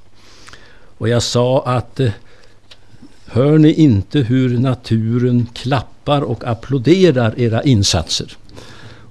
Och 0.98 1.08
jag 1.08 1.22
sa 1.22 1.62
att 1.66 2.00
eh, 2.00 2.10
hör 3.26 3.58
ni 3.58 3.72
inte 3.72 4.18
hur 4.18 4.58
naturen 4.58 5.46
klappar 5.54 6.22
och 6.22 6.44
applåderar 6.44 7.40
era 7.40 7.62
insatser? 7.62 8.36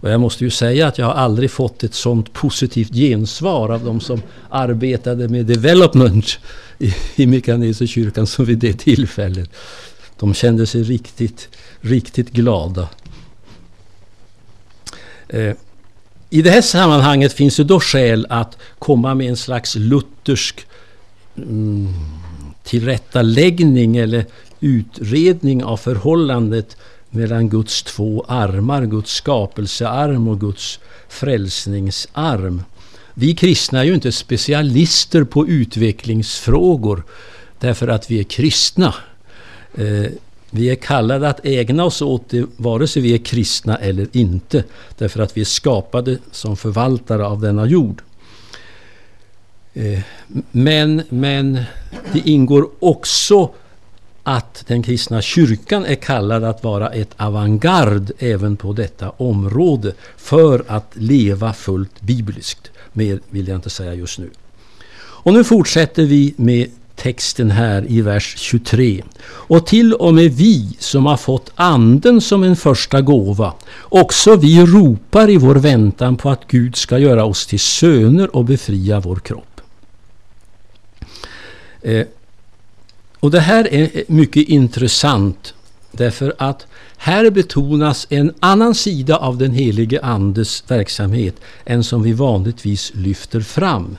Och 0.02 0.10
jag 0.10 0.22
måste 0.22 0.44
ju 0.44 0.50
säga 0.50 0.88
att 0.88 0.98
jag 0.98 1.06
har 1.06 1.14
aldrig 1.14 1.52
fått 1.52 1.84
ett 1.84 1.94
sånt 1.94 2.34
positivt 2.34 2.94
gensvar 2.94 3.70
av 3.70 3.84
de 3.86 4.00
som 4.00 4.22
arbetade 4.50 5.28
med 5.28 5.46
development 5.46 6.40
i, 6.80 6.94
i 7.16 7.26
Mekanesekyrkan 7.28 8.28
som 8.28 8.46
vid 8.46 8.58
det 8.58 8.74
tillfället. 8.74 9.50
De 10.20 10.34
kände 10.34 10.66
sig 10.66 10.84
riktigt, 10.84 11.50
riktigt 11.82 12.32
glada. 12.32 12.90
Eh, 15.32 15.54
I 16.30 16.42
det 16.42 16.50
här 16.50 16.62
sammanhanget 16.62 17.34
finns 17.34 17.56
det 17.56 17.64
då 17.64 17.80
skäl 17.80 18.28
att 18.30 18.58
komma 18.80 19.16
med 19.16 19.30
en 19.30 19.38
slags 19.38 19.76
luthersk 19.76 20.66
mm, 21.38 21.94
tillrättaläggning 22.64 23.98
eller 23.98 24.26
utredning 24.60 25.64
av 25.64 25.78
förhållandet 25.78 26.78
mellan 27.10 27.50
Guds 27.50 27.84
två 27.84 28.26
armar, 28.28 28.86
Guds 28.86 29.14
skapelsearm 29.14 30.28
och 30.28 30.40
Guds 30.40 30.80
frälsningsarm. 31.10 32.64
Vi 33.14 33.36
kristna 33.36 33.80
är 33.80 33.84
ju 33.84 33.94
inte 33.94 34.12
specialister 34.12 35.24
på 35.24 35.48
utvecklingsfrågor 35.48 37.04
därför 37.60 37.88
att 37.88 38.12
vi 38.12 38.20
är 38.20 38.24
kristna. 38.24 38.94
Eh, 39.76 40.12
vi 40.54 40.70
är 40.70 40.76
kallade 40.76 41.30
att 41.30 41.46
ägna 41.46 41.84
oss 41.84 42.02
åt 42.02 42.30
det 42.30 42.46
vare 42.58 42.88
sig 42.88 43.02
vi 43.02 43.14
är 43.14 43.18
kristna 43.18 43.76
eller 43.78 44.08
inte. 44.12 44.64
Därför 44.98 45.22
att 45.22 45.38
vi 45.38 45.42
är 45.42 45.46
skapade 45.46 46.18
som 46.32 46.58
förvaltare 46.58 47.26
av 47.26 47.42
denna 47.42 47.66
jord. 47.66 48.02
Eh, 49.74 50.00
men, 50.52 51.02
men 51.10 51.62
det 52.14 52.30
ingår 52.30 52.70
också 52.80 53.50
att 54.24 54.64
den 54.68 54.84
kristna 54.84 55.22
kyrkan 55.22 55.86
är 55.86 55.96
kallad 55.96 56.44
att 56.44 56.64
vara 56.64 56.90
ett 56.90 57.14
avantgard 57.18 58.12
även 58.20 58.58
på 58.58 58.74
detta 58.74 59.10
område 59.10 59.94
för 60.18 60.64
att 60.68 60.92
leva 60.94 61.54
fullt 61.54 62.02
bibliskt. 62.02 62.72
Mer 62.94 63.20
vill 63.30 63.48
jag 63.48 63.58
inte 63.58 63.70
säga 63.70 63.94
just 63.94 64.20
nu. 64.20 64.30
Och 65.24 65.34
nu 65.34 65.44
fortsätter 65.44 66.04
vi 66.04 66.34
med 66.38 66.70
texten 67.02 67.52
här 67.52 67.86
i 67.92 68.02
vers 68.02 68.36
23. 68.38 69.04
Och 69.24 69.68
till 69.68 69.94
och 69.94 70.14
med 70.14 70.32
vi 70.32 70.76
som 70.80 71.06
har 71.06 71.18
fått 71.18 71.52
anden 71.56 72.22
som 72.22 72.44
en 72.44 72.56
första 72.56 73.02
gåva, 73.02 73.54
också 73.80 74.36
vi 74.36 74.66
ropar 74.66 75.30
i 75.30 75.38
vår 75.38 75.56
väntan 75.56 76.18
på 76.18 76.30
att 76.30 76.48
Gud 76.48 76.76
ska 76.76 76.98
göra 76.98 77.26
oss 77.26 77.46
till 77.46 77.60
söner 77.60 78.36
och 78.36 78.46
befria 78.46 79.00
vår 79.00 79.16
kropp. 79.16 79.62
Eh, 81.82 82.06
och 83.20 83.32
det 83.32 83.40
här 83.40 83.74
är 83.74 83.90
eh, 83.94 84.04
mycket 84.08 84.48
intressant 84.48 85.54
därför 85.92 86.34
att 86.38 86.68
här 86.98 87.30
betonas 87.30 88.08
en 88.10 88.34
annan 88.40 88.76
sida 88.76 89.18
av 89.18 89.38
den 89.38 89.52
helige 89.52 90.02
Andes 90.02 90.64
verksamhet 90.68 91.36
än 91.66 91.84
som 91.84 92.04
vi 92.04 92.14
vanligtvis 92.14 92.92
lyfter 92.96 93.42
fram. 93.42 93.98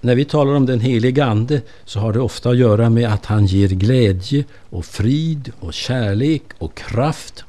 När 0.00 0.14
vi 0.14 0.24
talar 0.24 0.54
om 0.54 0.66
den 0.66 0.80
helige 0.80 1.24
Ande 1.24 1.60
så 1.84 2.00
har 2.00 2.12
det 2.12 2.20
ofta 2.20 2.50
att 2.50 2.56
göra 2.56 2.90
med 2.90 3.12
att 3.12 3.26
han 3.26 3.46
ger 3.46 3.68
glädje 3.68 4.44
och 4.70 4.84
frid 4.84 5.52
och 5.60 5.74
kärlek 5.74 6.42
och 6.58 6.74
kraft. 6.74 7.44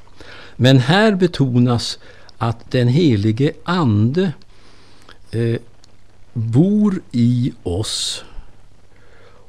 Men 0.56 0.78
här 0.78 1.16
betonas 1.16 2.00
att 2.38 2.72
den 2.72 2.88
helige 2.88 3.52
Ande 3.64 4.32
eh, 5.32 5.56
bor 6.34 7.02
i 7.12 7.54
oss 7.64 8.24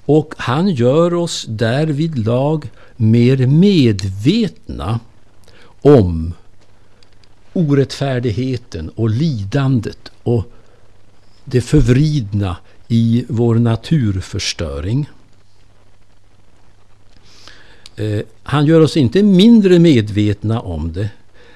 och 0.04 0.34
han 0.38 0.68
gör 0.68 1.14
oss 1.14 1.44
därvid 1.48 2.18
lag 2.18 2.70
mer 2.96 3.46
medvetna 3.46 5.00
om 5.82 6.34
orättfärdigheten 7.52 8.88
och 8.88 9.10
lidandet 9.10 10.12
och 10.22 10.52
det 11.44 11.60
förvridna 11.60 12.56
i 12.92 13.24
vår 13.28 13.54
naturförstöring. 13.54 15.08
Eh, 17.96 18.20
han 18.42 18.66
gör 18.66 18.80
oss 18.80 18.96
inte 18.96 19.22
mindre 19.22 19.78
medvetna 19.78 20.60
om 20.60 20.92
det. 20.92 21.08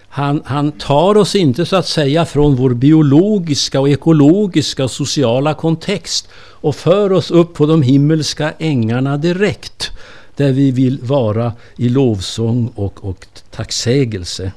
Han, 0.08 0.42
han, 0.44 0.72
tar 0.72 1.16
oss 1.16 1.34
inte 1.34 1.66
så 1.66 1.76
att 1.76 1.86
säga 1.86 2.24
från 2.24 2.56
vår 2.56 2.70
biologiska 2.70 3.80
och 3.80 3.88
ekologiska 3.88 4.84
och 4.84 4.90
sociala 4.90 5.54
kontext 5.54 6.28
och 6.36 6.76
för 6.76 7.12
oss 7.12 7.30
upp 7.30 7.54
på 7.54 7.66
de 7.66 7.82
himmelska 7.82 8.52
ängarna 8.58 9.16
direkt 9.16 9.90
där 10.36 10.52
vi 10.52 10.70
vill 10.70 10.98
vara 11.02 11.52
i 11.76 11.88
lovsång 11.88 12.72
och, 12.74 13.04
och 13.04 13.26
tacksägelse. 13.50 14.52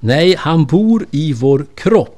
Nej, 0.00 0.34
han 0.38 0.66
bor 0.66 1.06
i 1.10 1.32
vår 1.32 1.66
kropp 1.74 2.15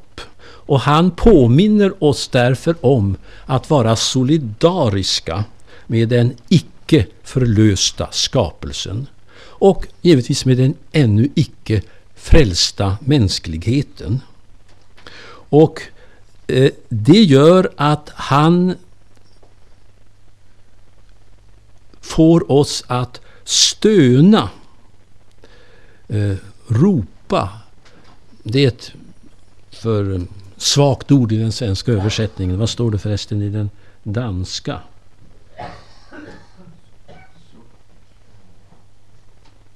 och 0.68 0.80
han 0.80 1.10
påminner 1.10 2.04
oss 2.04 2.28
därför 2.28 2.76
om 2.80 3.16
att 3.46 3.70
vara 3.70 3.96
solidariska 3.96 5.44
med 5.86 6.08
den 6.08 6.34
icke 6.48 7.06
förlösta 7.22 8.08
skapelsen. 8.10 9.06
Och 9.40 9.86
givetvis 10.02 10.44
med 10.44 10.56
den 10.56 10.74
ännu 10.92 11.28
icke 11.34 11.82
frälsta 12.16 12.98
mänskligheten. 13.00 14.20
Och 15.50 15.82
eh, 16.46 16.70
det 16.88 17.22
gör 17.22 17.70
att 17.76 18.10
han 18.14 18.74
får 22.00 22.52
oss 22.52 22.84
att 22.86 23.20
stöna, 23.44 24.48
eh, 26.08 26.36
ropa. 26.68 27.50
Det 28.42 28.64
är 28.64 28.68
ett 28.68 28.92
för 29.70 30.26
svagt 30.58 31.12
ord 31.12 31.32
i 31.32 31.36
den 31.36 31.52
svenska 31.52 31.92
översättningen. 31.92 32.58
Vad 32.58 32.68
står 32.68 32.90
det 32.90 32.98
förresten 32.98 33.42
i 33.42 33.48
den 33.48 33.70
danska? 34.02 34.80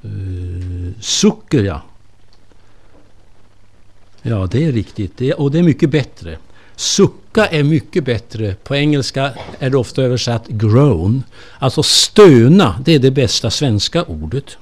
Uh, 0.05 0.92
sucker, 1.01 1.62
ja. 1.64 1.83
Ja, 4.23 4.49
det 4.51 4.64
är 4.64 4.73
riktigt. 4.73 5.12
Det, 5.16 5.33
och 5.33 5.51
det 5.51 5.59
är 5.59 5.62
mycket 5.62 5.90
bättre. 5.90 6.38
Sucka 6.77 7.47
är 7.47 7.62
mycket 7.62 8.05
bättre. 8.05 8.55
På 8.55 8.77
engelska 8.77 9.33
är 9.59 9.71
det 9.71 9.77
ofta 9.77 10.03
översatt 10.03 10.49
groan. 10.49 11.23
Alltså 11.59 11.83
stöna, 11.83 12.81
det 12.85 12.95
är 12.95 12.99
det 12.99 13.11
bästa 13.11 13.51
svenska 13.51 14.05
ordet. 14.05 14.57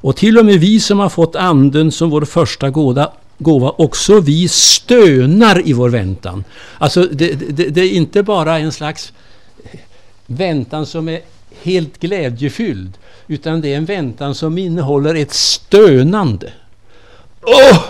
Och 0.00 0.16
till 0.16 0.38
och 0.38 0.44
med 0.44 0.60
vi 0.60 0.80
som 0.80 0.98
har 0.98 1.08
fått 1.08 1.36
anden 1.36 1.92
som 1.92 2.10
vår 2.10 2.24
första 2.24 2.70
gåva, 2.70 3.12
gåva, 3.38 3.74
också 3.78 4.20
vi 4.20 4.48
stönar 4.48 5.68
i 5.68 5.72
vår 5.72 5.88
väntan. 5.88 6.44
Alltså 6.78 7.02
det, 7.02 7.34
det, 7.34 7.68
det 7.68 7.80
är 7.80 7.90
inte 7.90 8.22
bara 8.22 8.58
en 8.58 8.72
slags 8.72 9.12
väntan 10.26 10.86
som 10.86 11.08
är 11.08 11.20
helt 11.62 12.00
glädjefylld, 12.00 12.98
utan 13.26 13.60
det 13.60 13.72
är 13.72 13.76
en 13.76 13.84
väntan 13.84 14.34
som 14.34 14.58
innehåller 14.58 15.14
ett 15.14 15.32
stönande. 15.32 16.52
Åh! 17.42 17.84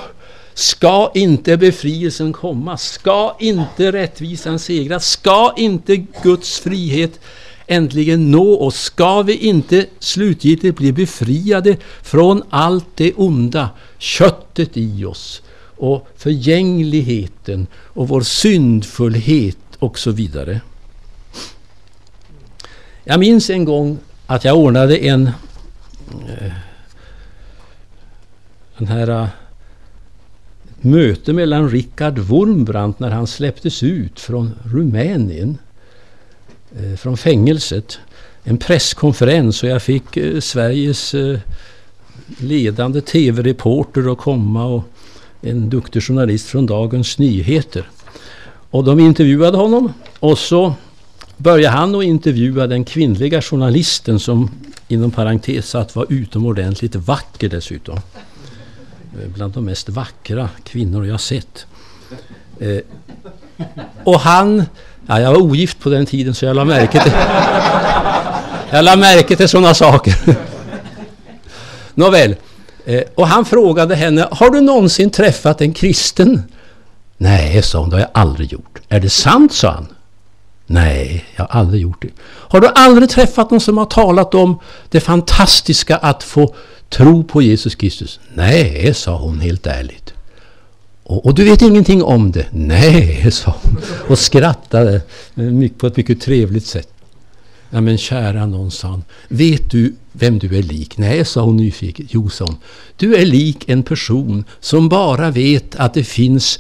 Ska 0.54 1.10
inte 1.14 1.56
befrielsen 1.56 2.32
komma? 2.32 2.76
Ska 2.76 3.36
inte 3.40 3.92
rättvisan 3.92 4.58
segra? 4.58 5.00
Ska 5.00 5.54
inte 5.56 5.96
Guds 6.22 6.58
frihet 6.58 7.20
äntligen 7.68 8.30
nå 8.30 8.60
oss? 8.60 8.80
Ska 8.80 9.22
vi 9.22 9.36
inte 9.36 9.86
slutgiltigt 9.98 10.76
bli 10.76 10.92
befriade 10.92 11.76
från 12.02 12.42
allt 12.50 12.86
det 12.94 13.12
onda, 13.14 13.70
köttet 13.98 14.76
i 14.76 15.04
oss 15.04 15.42
och 15.76 16.08
förgängligheten 16.16 17.66
och 17.74 18.08
vår 18.08 18.20
syndfullhet 18.20 19.58
och 19.78 19.98
så 19.98 20.10
vidare? 20.10 20.60
Jag 23.04 23.20
minns 23.20 23.50
en 23.50 23.64
gång 23.64 23.98
att 24.26 24.44
jag 24.44 24.56
ordnade 24.56 24.96
en 24.96 25.26
eh, 26.28 26.52
den 28.78 28.88
här 28.88 29.08
eh, 29.08 29.28
möte 30.80 31.32
mellan 31.32 31.70
Richard 31.70 32.18
Wurmbrandt 32.18 33.00
när 33.00 33.10
han 33.10 33.26
släpptes 33.26 33.82
ut 33.82 34.20
från 34.20 34.54
Rumänien, 34.64 35.58
Eh, 36.76 36.96
från 36.96 37.16
fängelset. 37.16 37.98
En 38.44 38.58
presskonferens 38.58 39.62
och 39.62 39.68
jag 39.68 39.82
fick 39.82 40.16
eh, 40.16 40.40
Sveriges 40.40 41.14
eh, 41.14 41.38
ledande 42.38 43.00
tv-reporter 43.00 44.12
att 44.12 44.18
komma 44.18 44.64
och 44.64 44.84
en 45.40 45.70
duktig 45.70 46.02
journalist 46.02 46.46
från 46.46 46.66
Dagens 46.66 47.18
Nyheter. 47.18 47.88
Och 48.70 48.84
de 48.84 49.00
intervjuade 49.00 49.56
honom 49.56 49.92
och 50.20 50.38
så 50.38 50.74
började 51.36 51.76
han 51.76 51.94
att 51.94 52.04
intervjua 52.04 52.66
den 52.66 52.84
kvinnliga 52.84 53.42
journalisten 53.42 54.20
som 54.20 54.50
inom 54.88 55.10
parentes 55.10 55.68
sagt 55.68 55.96
var 55.96 56.06
utomordentligt 56.08 56.94
vacker 56.94 57.48
dessutom. 57.48 58.00
Bland 59.34 59.52
de 59.52 59.64
mest 59.64 59.88
vackra 59.88 60.48
kvinnor 60.64 61.06
jag 61.06 61.20
sett. 61.20 61.66
Eh, 62.60 62.80
och 64.04 64.20
han, 64.20 64.64
ja, 65.08 65.20
jag 65.20 65.32
var 65.32 65.40
ogift 65.42 65.80
på 65.80 65.88
den 65.88 66.06
tiden 66.06 66.34
så 66.34 66.44
jag 66.44 66.56
la 66.56 66.64
märke 66.64 67.02
till, 67.02 67.12
jag 68.70 68.84
la 68.84 68.96
märke 68.96 69.36
till 69.36 69.48
sådana 69.48 69.74
saker. 69.74 70.14
Nåväl, 71.94 72.36
eh, 72.84 73.02
och 73.14 73.28
han 73.28 73.44
frågade 73.44 73.94
henne, 73.94 74.28
har 74.30 74.50
du 74.50 74.60
någonsin 74.60 75.10
träffat 75.10 75.60
en 75.60 75.72
kristen? 75.72 76.42
Nej, 77.16 77.62
sa 77.62 77.78
hon, 77.78 77.90
det 77.90 77.96
har 77.96 78.00
jag 78.00 78.10
aldrig 78.14 78.52
gjort. 78.52 78.78
Är 78.88 79.00
det 79.00 79.10
sant, 79.10 79.52
sa 79.52 79.70
han. 79.70 79.86
Nej, 80.66 81.24
jag 81.36 81.44
har 81.44 81.60
aldrig 81.60 81.82
gjort 81.82 82.02
det. 82.02 82.08
Har 82.24 82.60
du 82.60 82.68
aldrig 82.74 83.10
träffat 83.10 83.50
någon 83.50 83.60
som 83.60 83.78
har 83.78 83.84
talat 83.84 84.34
om 84.34 84.60
det 84.88 85.00
fantastiska 85.00 85.96
att 85.96 86.22
få 86.22 86.54
tro 86.88 87.24
på 87.24 87.42
Jesus 87.42 87.74
Kristus? 87.74 88.20
Nej, 88.34 88.94
sa 88.94 89.16
hon 89.16 89.40
helt 89.40 89.66
ärligt. 89.66 90.14
Och, 91.08 91.26
och, 91.26 91.34
du 91.34 91.44
vet 91.44 91.62
ingenting 91.62 92.02
om 92.02 92.32
det? 92.32 92.46
Nej, 92.50 93.30
sa 93.32 93.54
hon 93.62 93.78
och 94.08 94.18
skrattade 94.18 95.00
eh, 95.36 95.70
på 95.78 95.86
ett 95.86 95.96
mycket 95.96 96.20
trevligt 96.20 96.66
sätt. 96.66 96.88
Ja 97.70 97.80
men 97.80 97.98
kära 97.98 98.46
någon, 98.46 98.70
sa 98.70 98.88
han. 98.88 99.04
Vet 99.28 99.70
du 99.70 99.94
vem 100.12 100.38
du 100.38 100.58
är 100.58 100.62
lik? 100.62 100.98
Nej, 100.98 101.24
sa 101.24 101.42
hon 101.42 101.56
nyfiket. 101.56 102.06
Jo, 102.10 102.28
sa 102.28 102.44
hon. 102.44 102.56
Du 102.96 103.16
är 103.16 103.26
lik 103.26 103.68
en 103.68 103.82
person 103.82 104.44
som 104.60 104.88
bara 104.88 105.30
vet 105.30 105.76
att 105.76 105.94
det 105.94 106.04
finns 106.04 106.58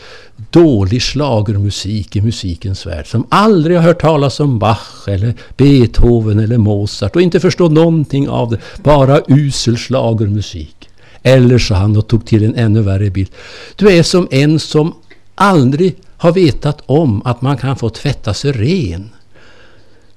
dålig 0.50 1.02
slagermusik 1.02 2.16
i 2.16 2.20
musikens 2.20 2.86
värld. 2.86 3.06
Som 3.06 3.26
aldrig 3.28 3.76
har 3.76 3.84
hört 3.84 4.00
talas 4.00 4.40
om 4.40 4.58
Bach 4.58 5.08
eller 5.08 5.34
Beethoven 5.56 6.38
eller 6.38 6.58
Mozart 6.58 7.16
och 7.16 7.22
inte 7.22 7.40
förstår 7.40 7.70
någonting 7.70 8.28
av 8.28 8.50
det. 8.50 8.58
Bara 8.82 9.20
usel 9.28 9.78
slagermusik. 9.78 10.77
Eller, 11.22 11.58
sa 11.58 11.74
han 11.74 11.96
och 11.96 12.08
tog 12.08 12.26
till 12.26 12.44
en 12.44 12.54
ännu 12.54 12.82
värre 12.82 13.10
bild. 13.10 13.30
Du 13.76 13.90
är 13.90 14.02
som 14.02 14.28
en 14.30 14.60
som 14.60 14.94
aldrig 15.34 15.96
har 16.16 16.32
vetat 16.32 16.82
om 16.86 17.22
att 17.24 17.42
man 17.42 17.56
kan 17.56 17.76
få 17.76 17.90
tvätta 17.90 18.34
sig 18.34 18.52
ren 18.52 19.10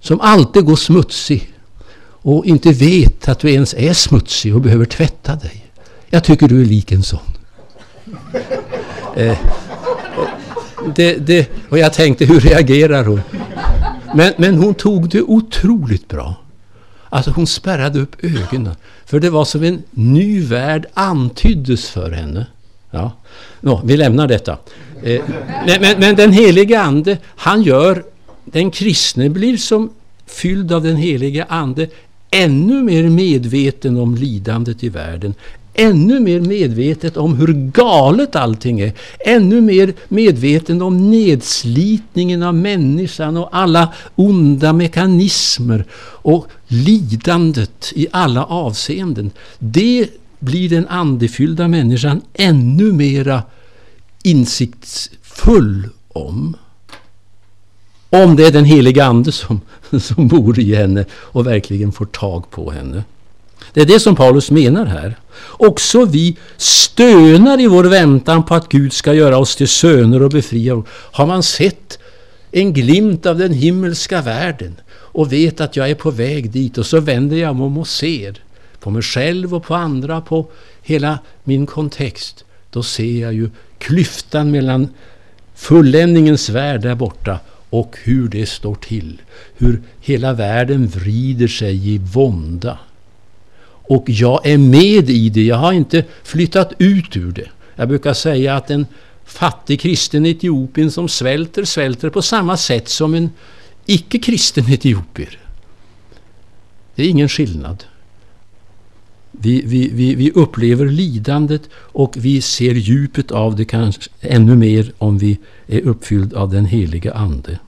som 0.01 0.21
alltid 0.21 0.65
går 0.65 0.75
smutsig 0.75 1.53
och 2.23 2.45
inte 2.45 2.71
vet 2.71 3.29
att 3.29 3.39
du 3.39 3.51
ens 3.51 3.73
är 3.73 3.93
smutsig 3.93 4.55
och 4.55 4.61
behöver 4.61 4.85
tvätta 4.85 5.35
dig. 5.35 5.65
Jag 6.09 6.23
tycker 6.23 6.47
du 6.47 6.61
är 6.61 6.65
lik 6.65 6.91
en 6.91 7.03
sån. 7.03 7.19
Eh, 9.15 9.29
eh 9.29 9.37
det, 10.95 11.15
det, 11.15 11.49
och 11.69 11.77
jag 11.77 11.93
tänkte, 11.93 12.25
hur 12.25 12.39
reagerar 12.39 13.05
hon? 13.05 13.21
Men, 14.15 14.33
men 14.37 14.57
hon 14.57 14.73
tog 14.73 15.09
det 15.09 15.21
otroligt 15.21 16.07
bra. 16.07 16.35
Alltså 17.09 17.31
hon 17.31 17.47
spärrade 17.47 17.99
upp 17.99 18.15
ögonen. 18.23 18.75
För 19.11 19.19
det 19.19 19.29
var 19.29 19.45
som 19.45 19.63
en 19.63 19.83
ny 19.91 20.41
värld 20.41 20.85
antyddes 20.93 21.89
för 21.89 22.11
henne. 22.11 22.45
Ja. 22.91 23.11
Nå, 23.59 23.81
vi 23.85 23.97
lämnar 23.97 24.27
detta. 24.27 24.57
Eh, 25.03 25.21
men, 25.65 25.81
men, 25.81 25.99
men 25.99 26.15
den 26.15 26.31
helige 26.31 26.81
Ande, 26.81 27.17
han 27.25 27.61
gör 27.63 28.03
den 28.45 28.71
kristne 28.71 29.29
blir 29.29 29.57
som 29.57 29.89
fylld 30.25 30.71
av 30.71 30.83
den 30.83 30.95
heliga 30.95 31.45
Ande 31.49 31.87
ännu 32.29 32.83
mer 32.83 33.09
medveten 33.09 33.97
om 33.97 34.15
lidandet 34.15 34.83
i 34.83 34.89
världen, 34.89 35.33
ännu 35.73 36.19
mer 36.19 36.39
medvetet 36.39 37.17
om 37.17 37.35
hur 37.35 37.71
galet 37.71 38.35
allting 38.35 38.79
är, 38.79 38.93
ännu 39.19 39.61
mer 39.61 39.93
medveten 40.07 40.81
om 40.81 41.11
nedslitningen 41.11 42.43
av 42.43 42.55
människan 42.55 43.37
och 43.37 43.49
alla 43.51 43.93
onda 44.15 44.73
mekanismer 44.73 45.85
och 46.23 46.47
lidandet 46.67 47.91
i 47.95 48.07
alla 48.11 48.45
avseenden. 48.45 49.31
Det 49.59 50.09
blir 50.39 50.69
den 50.69 50.87
andefyllda 50.87 51.67
människan 51.67 52.21
ännu 52.33 52.93
mera 52.93 53.43
insiktsfull 54.23 55.89
om. 56.07 56.55
Om 58.09 58.35
det 58.35 58.47
är 58.47 58.51
den 58.51 58.65
heliga 58.65 59.05
Ande 59.05 59.31
som, 59.31 59.61
som 60.01 60.27
bor 60.27 60.59
i 60.59 60.75
henne 60.75 61.05
och 61.13 61.47
verkligen 61.47 61.91
får 61.91 62.05
tag 62.05 62.49
på 62.51 62.71
henne. 62.71 63.03
Det 63.73 63.81
är 63.81 63.85
det 63.85 63.99
som 63.99 64.15
Paulus 64.15 64.51
menar 64.51 64.85
här. 64.85 65.17
Också 65.47 66.05
vi 66.05 66.37
stönar 66.57 67.59
i 67.59 67.67
vår 67.67 67.83
väntan 67.83 68.45
på 68.45 68.55
att 68.55 68.69
Gud 68.69 68.93
ska 68.93 69.13
göra 69.13 69.37
oss 69.37 69.55
till 69.55 69.67
söner 69.67 70.23
och 70.23 70.29
befria 70.29 70.75
oss. 70.75 70.85
Har 70.89 71.27
man 71.27 71.43
sett 71.43 71.99
en 72.51 72.73
glimt 72.73 73.25
av 73.25 73.37
den 73.37 73.53
himmelska 73.53 74.21
världen 74.21 74.75
och 74.93 75.33
vet 75.33 75.61
att 75.61 75.75
jag 75.75 75.89
är 75.89 75.95
på 75.95 76.11
väg 76.11 76.51
dit 76.51 76.77
och 76.77 76.85
så 76.85 76.99
vänder 76.99 77.37
jag 77.37 77.55
mig 77.55 77.65
om 77.65 77.77
och 77.77 77.87
ser 77.87 78.41
på 78.79 78.89
mig 78.89 79.01
själv 79.01 79.55
och 79.55 79.63
på 79.63 79.75
andra, 79.75 80.21
på 80.21 80.47
hela 80.81 81.19
min 81.43 81.65
kontext. 81.65 82.45
Då 82.69 82.83
ser 82.83 83.21
jag 83.21 83.33
ju 83.33 83.49
klyftan 83.77 84.51
mellan 84.51 84.89
fulländningens 85.55 86.49
värld 86.49 86.81
där 86.81 86.95
borta 86.95 87.39
och 87.69 87.97
hur 88.03 88.27
det 88.27 88.45
står 88.45 88.75
till. 88.75 89.21
Hur 89.57 89.81
hela 90.01 90.33
världen 90.33 90.87
vrider 90.87 91.47
sig 91.47 91.89
i 91.89 91.97
vånda. 91.97 92.77
Och 93.91 94.03
jag 94.09 94.47
är 94.47 94.57
med 94.57 95.09
i 95.09 95.29
det, 95.29 95.43
jag 95.43 95.55
har 95.55 95.73
inte 95.73 96.05
flyttat 96.23 96.73
ut 96.77 97.17
ur 97.17 97.31
det. 97.31 97.49
Jag 97.75 97.87
brukar 97.87 98.13
säga 98.13 98.55
att 98.55 98.71
en 98.71 98.85
fattig 99.25 99.79
kristen 99.79 100.25
Etiopien 100.25 100.91
som 100.91 101.09
svälter, 101.09 101.65
svälter 101.65 102.09
på 102.09 102.21
samma 102.21 102.57
sätt 102.57 102.89
som 102.89 103.13
en 103.13 103.29
icke-kristen 103.85 104.73
etiopier. 104.73 105.39
Det 106.95 107.03
är 107.03 107.09
ingen 107.09 107.29
skillnad. 107.29 107.83
Vi, 109.31 109.61
vi, 109.65 109.89
vi, 109.93 110.15
vi 110.15 110.31
upplever 110.31 110.85
lidandet 110.85 111.61
och 111.75 112.13
vi 112.17 112.41
ser 112.41 112.73
djupet 112.73 113.31
av 113.31 113.55
det 113.55 113.65
kanske 113.65 114.09
ännu 114.21 114.55
mer 114.55 114.91
om 114.97 115.17
vi 115.17 115.39
är 115.67 115.81
uppfylld 115.81 116.33
av 116.33 116.49
den 116.49 116.65
heliga 116.65 117.13
Ande. 117.13 117.59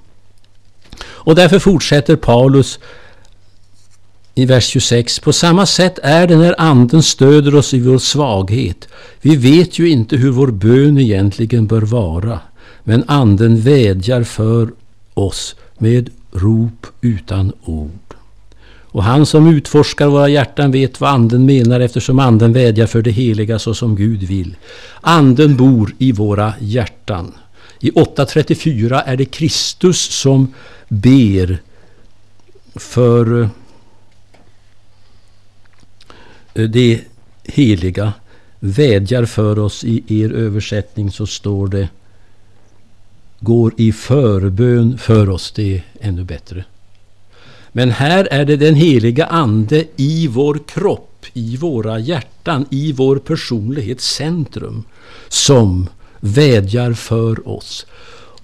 Och 1.03 1.35
därför 1.35 1.59
fortsätter 1.59 2.15
Paulus 2.15 2.79
i 4.35 4.45
vers 4.45 4.65
26. 4.65 5.19
På 5.19 5.33
samma 5.33 5.65
sätt 5.65 5.99
är 6.03 6.27
det 6.27 6.37
när 6.37 6.55
Anden 6.57 7.03
stöder 7.03 7.55
oss 7.55 7.73
i 7.73 7.79
vår 7.79 7.97
svaghet. 7.97 8.87
Vi 9.21 9.35
vet 9.35 9.79
ju 9.79 9.89
inte 9.89 10.17
hur 10.17 10.31
vår 10.31 10.47
bön 10.47 10.97
egentligen 10.97 11.67
bör 11.67 11.81
vara, 11.81 12.39
men 12.83 13.03
Anden 13.07 13.59
vädjar 13.59 14.23
för 14.23 14.69
oss 15.13 15.55
med 15.77 16.09
rop 16.31 16.87
utan 17.01 17.53
ord. 17.63 17.89
Och 18.93 19.03
han 19.03 19.25
som 19.25 19.47
utforskar 19.47 20.07
våra 20.07 20.29
hjärtan 20.29 20.71
vet 20.71 21.01
vad 21.01 21.09
Anden 21.09 21.45
menar 21.45 21.79
eftersom 21.79 22.19
Anden 22.19 22.53
vädjar 22.53 22.87
för 22.87 23.01
det 23.01 23.11
heliga 23.11 23.59
så 23.59 23.73
som 23.73 23.95
Gud 23.95 24.23
vill. 24.23 24.55
Anden 25.01 25.57
bor 25.57 25.95
i 25.97 26.11
våra 26.11 26.53
hjärtan. 26.59 27.33
I 27.79 27.91
8.34 27.91 29.03
är 29.05 29.17
det 29.17 29.25
Kristus 29.25 30.01
som 30.01 30.53
ber 30.87 31.57
för 32.75 33.41
eh, 33.41 33.47
Eh, 36.53 36.63
det 36.63 37.01
heliga. 37.43 38.13
Vädjar 38.59 39.25
för 39.25 39.59
oss 39.59 39.83
i 39.83 40.21
er 40.21 40.31
översättning 40.33 41.11
så 41.11 41.27
står 41.27 41.67
det 41.67 41.89
går 43.39 43.73
i 43.77 43.91
förbön 43.91 44.97
för 44.97 45.29
oss. 45.29 45.51
Det 45.51 45.75
är 45.75 45.83
ännu 45.99 46.23
bättre. 46.23 46.65
Men 47.71 47.91
här 47.91 48.27
är 48.31 48.45
det 48.45 48.57
den 48.57 48.75
heliga 48.75 49.25
Ande 49.25 49.85
i 49.95 50.27
vår 50.27 50.59
kropp, 50.67 51.25
i 51.33 51.57
våra 51.57 51.99
hjärtan, 51.99 52.65
i 52.69 52.91
vår 52.91 53.15
personlighets 53.15 54.15
centrum 54.15 54.83
som 55.27 55.89
vädjar 56.19 56.93
för 56.93 57.47
oss. 57.47 57.85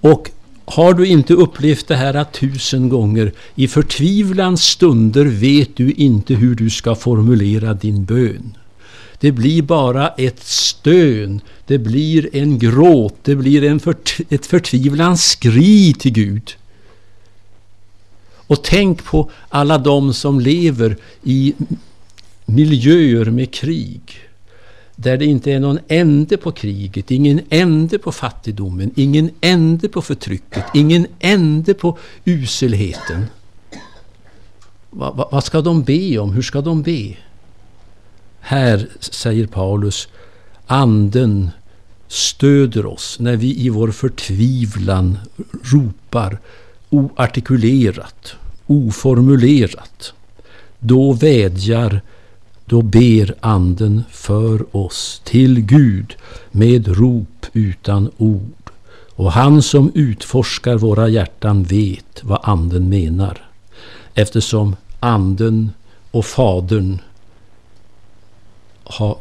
Och 0.00 0.30
har 0.70 0.94
du 0.94 1.06
inte 1.06 1.34
upplevt 1.34 1.88
det 1.88 1.96
här 1.96 2.24
tusen 2.24 2.88
gånger, 2.88 3.32
i 3.54 3.68
förtvivlans 3.68 4.64
stunder 4.64 5.24
vet 5.24 5.76
du 5.76 5.92
inte 5.92 6.34
hur 6.34 6.54
du 6.54 6.70
ska 6.70 6.94
formulera 6.94 7.74
din 7.74 8.04
bön. 8.04 8.56
Det 9.20 9.32
blir 9.32 9.62
bara 9.62 10.08
ett 10.08 10.44
stön, 10.44 11.40
det 11.66 11.78
blir 11.78 12.36
en 12.36 12.58
gråt, 12.58 13.14
det 13.22 13.36
blir 13.36 13.64
en 13.64 13.80
fört 13.80 14.16
ett 14.28 14.46
förtvivlans 14.46 15.24
skri 15.24 15.94
till 15.98 16.12
Gud. 16.12 16.56
Och 18.32 18.64
tänk 18.64 19.04
på 19.04 19.30
alla 19.48 19.78
de 19.78 20.14
som 20.14 20.40
lever 20.40 20.96
i 21.22 21.54
miljöer 22.46 23.24
med 23.24 23.54
krig 23.54 24.29
där 25.02 25.16
det 25.16 25.24
inte 25.24 25.52
är 25.52 25.60
någon 25.60 25.78
ände 25.88 26.36
på 26.36 26.52
kriget, 26.52 27.10
ingen 27.10 27.40
ände 27.50 27.98
på 27.98 28.12
fattigdomen, 28.12 28.90
ingen 28.96 29.30
ände 29.40 29.88
på 29.88 30.02
förtrycket, 30.02 30.64
ingen 30.74 31.06
ände 31.18 31.74
på 31.74 31.98
uselheten. 32.24 33.26
Va, 34.90 35.12
va, 35.12 35.28
vad 35.32 35.44
ska 35.44 35.60
de 35.60 35.82
be 35.82 36.18
om? 36.18 36.32
Hur 36.32 36.42
ska 36.42 36.60
de 36.60 36.82
be? 36.82 37.16
Här 38.40 38.88
säger 39.00 39.46
Paulus, 39.46 40.08
anden 40.66 41.50
stöder 42.08 42.86
oss 42.86 43.16
när 43.20 43.36
vi 43.36 43.60
i 43.60 43.68
vår 43.68 43.90
förtvivlan 43.90 45.18
ropar 45.62 46.38
oartikulerat, 46.90 48.34
oformulerat. 48.66 50.12
Då 50.78 51.12
vädjar, 51.12 52.00
då 52.70 52.82
ber 52.82 53.34
anden 53.40 54.04
för 54.10 54.76
oss 54.76 55.22
till 55.24 55.60
Gud 55.60 56.16
med 56.50 56.88
rop 56.88 57.46
utan 57.52 58.10
ord. 58.16 58.70
Och 59.14 59.32
han 59.32 59.62
som 59.62 59.92
utforskar 59.94 60.76
våra 60.76 61.08
hjärtan 61.08 61.62
vet 61.62 62.20
vad 62.22 62.40
anden 62.42 62.88
menar. 62.88 63.48
Eftersom 64.14 64.76
anden 65.00 65.70
och 66.10 66.26
fadern 66.26 66.98
har 68.84 69.18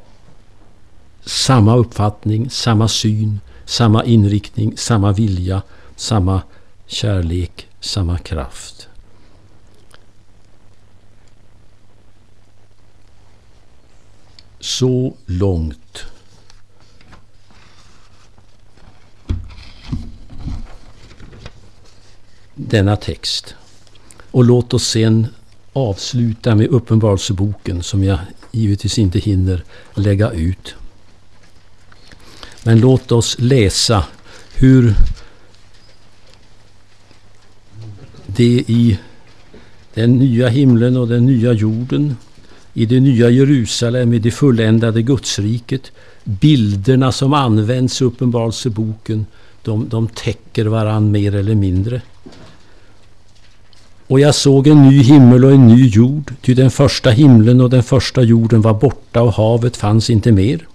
samma 1.25 1.75
uppfattning, 1.75 2.49
samma 2.49 2.87
syn, 2.87 3.39
samma 3.65 4.03
inriktning, 4.03 4.77
samma 4.77 5.11
vilja, 5.11 5.61
samma 5.95 6.41
kärlek, 6.87 7.67
samma 7.79 8.17
kraft. 8.17 8.78
Så 14.59 15.13
långt 15.25 16.05
denna 22.55 22.95
text. 22.95 23.55
Och 24.31 24.43
låt 24.43 24.73
oss 24.73 24.87
sen 24.87 25.27
avsluta 25.73 26.55
med 26.55 26.67
Uppenbarelseboken 26.67 27.83
som 27.83 28.03
jag 28.03 28.19
givetvis 28.51 28.99
inte 28.99 29.19
hinner 29.19 29.63
lägga 29.95 30.31
ut. 30.31 30.75
Men 32.63 32.79
låt 32.79 33.11
oss 33.11 33.35
läsa 33.39 34.05
hur 34.53 34.95
det 38.25 38.63
i 38.67 38.99
den 39.93 40.17
nya 40.17 40.47
himlen 40.47 40.97
och 40.97 41.07
den 41.07 41.25
nya 41.25 41.53
jorden, 41.53 42.15
i 42.79 42.85
det 42.85 42.99
nya 42.99 43.29
Jerusalem, 43.29 44.13
i 44.13 44.19
det 44.19 44.31
fulländade 44.31 45.01
Gudsriket, 45.01 45.91
bilderna 46.23 47.11
som 47.11 47.33
används 47.33 48.01
i 48.01 48.05
Uppenbarelseboken, 48.05 49.25
de, 49.63 49.89
de 49.89 50.07
täcker 50.07 50.65
varann 50.65 51.11
mer 51.11 51.35
eller 51.35 51.55
mindre. 51.55 52.01
Och 54.07 54.19
jag 54.19 54.35
såg 54.35 54.67
en 54.67 54.89
ny 54.89 55.01
himmel 55.01 55.45
och 55.45 55.51
en 55.51 55.67
ny 55.67 55.87
jord, 55.87 56.33
ty 56.41 56.53
den 56.53 56.71
första 56.71 57.09
himlen 57.09 57.61
och 57.61 57.69
den 57.69 57.83
första 57.83 58.21
jorden 58.21 58.61
var 58.61 58.73
borta 58.73 59.21
och 59.21 59.33
havet 59.33 59.77
fanns 59.77 60.09
inte 60.09 60.31
mer. 60.31 60.67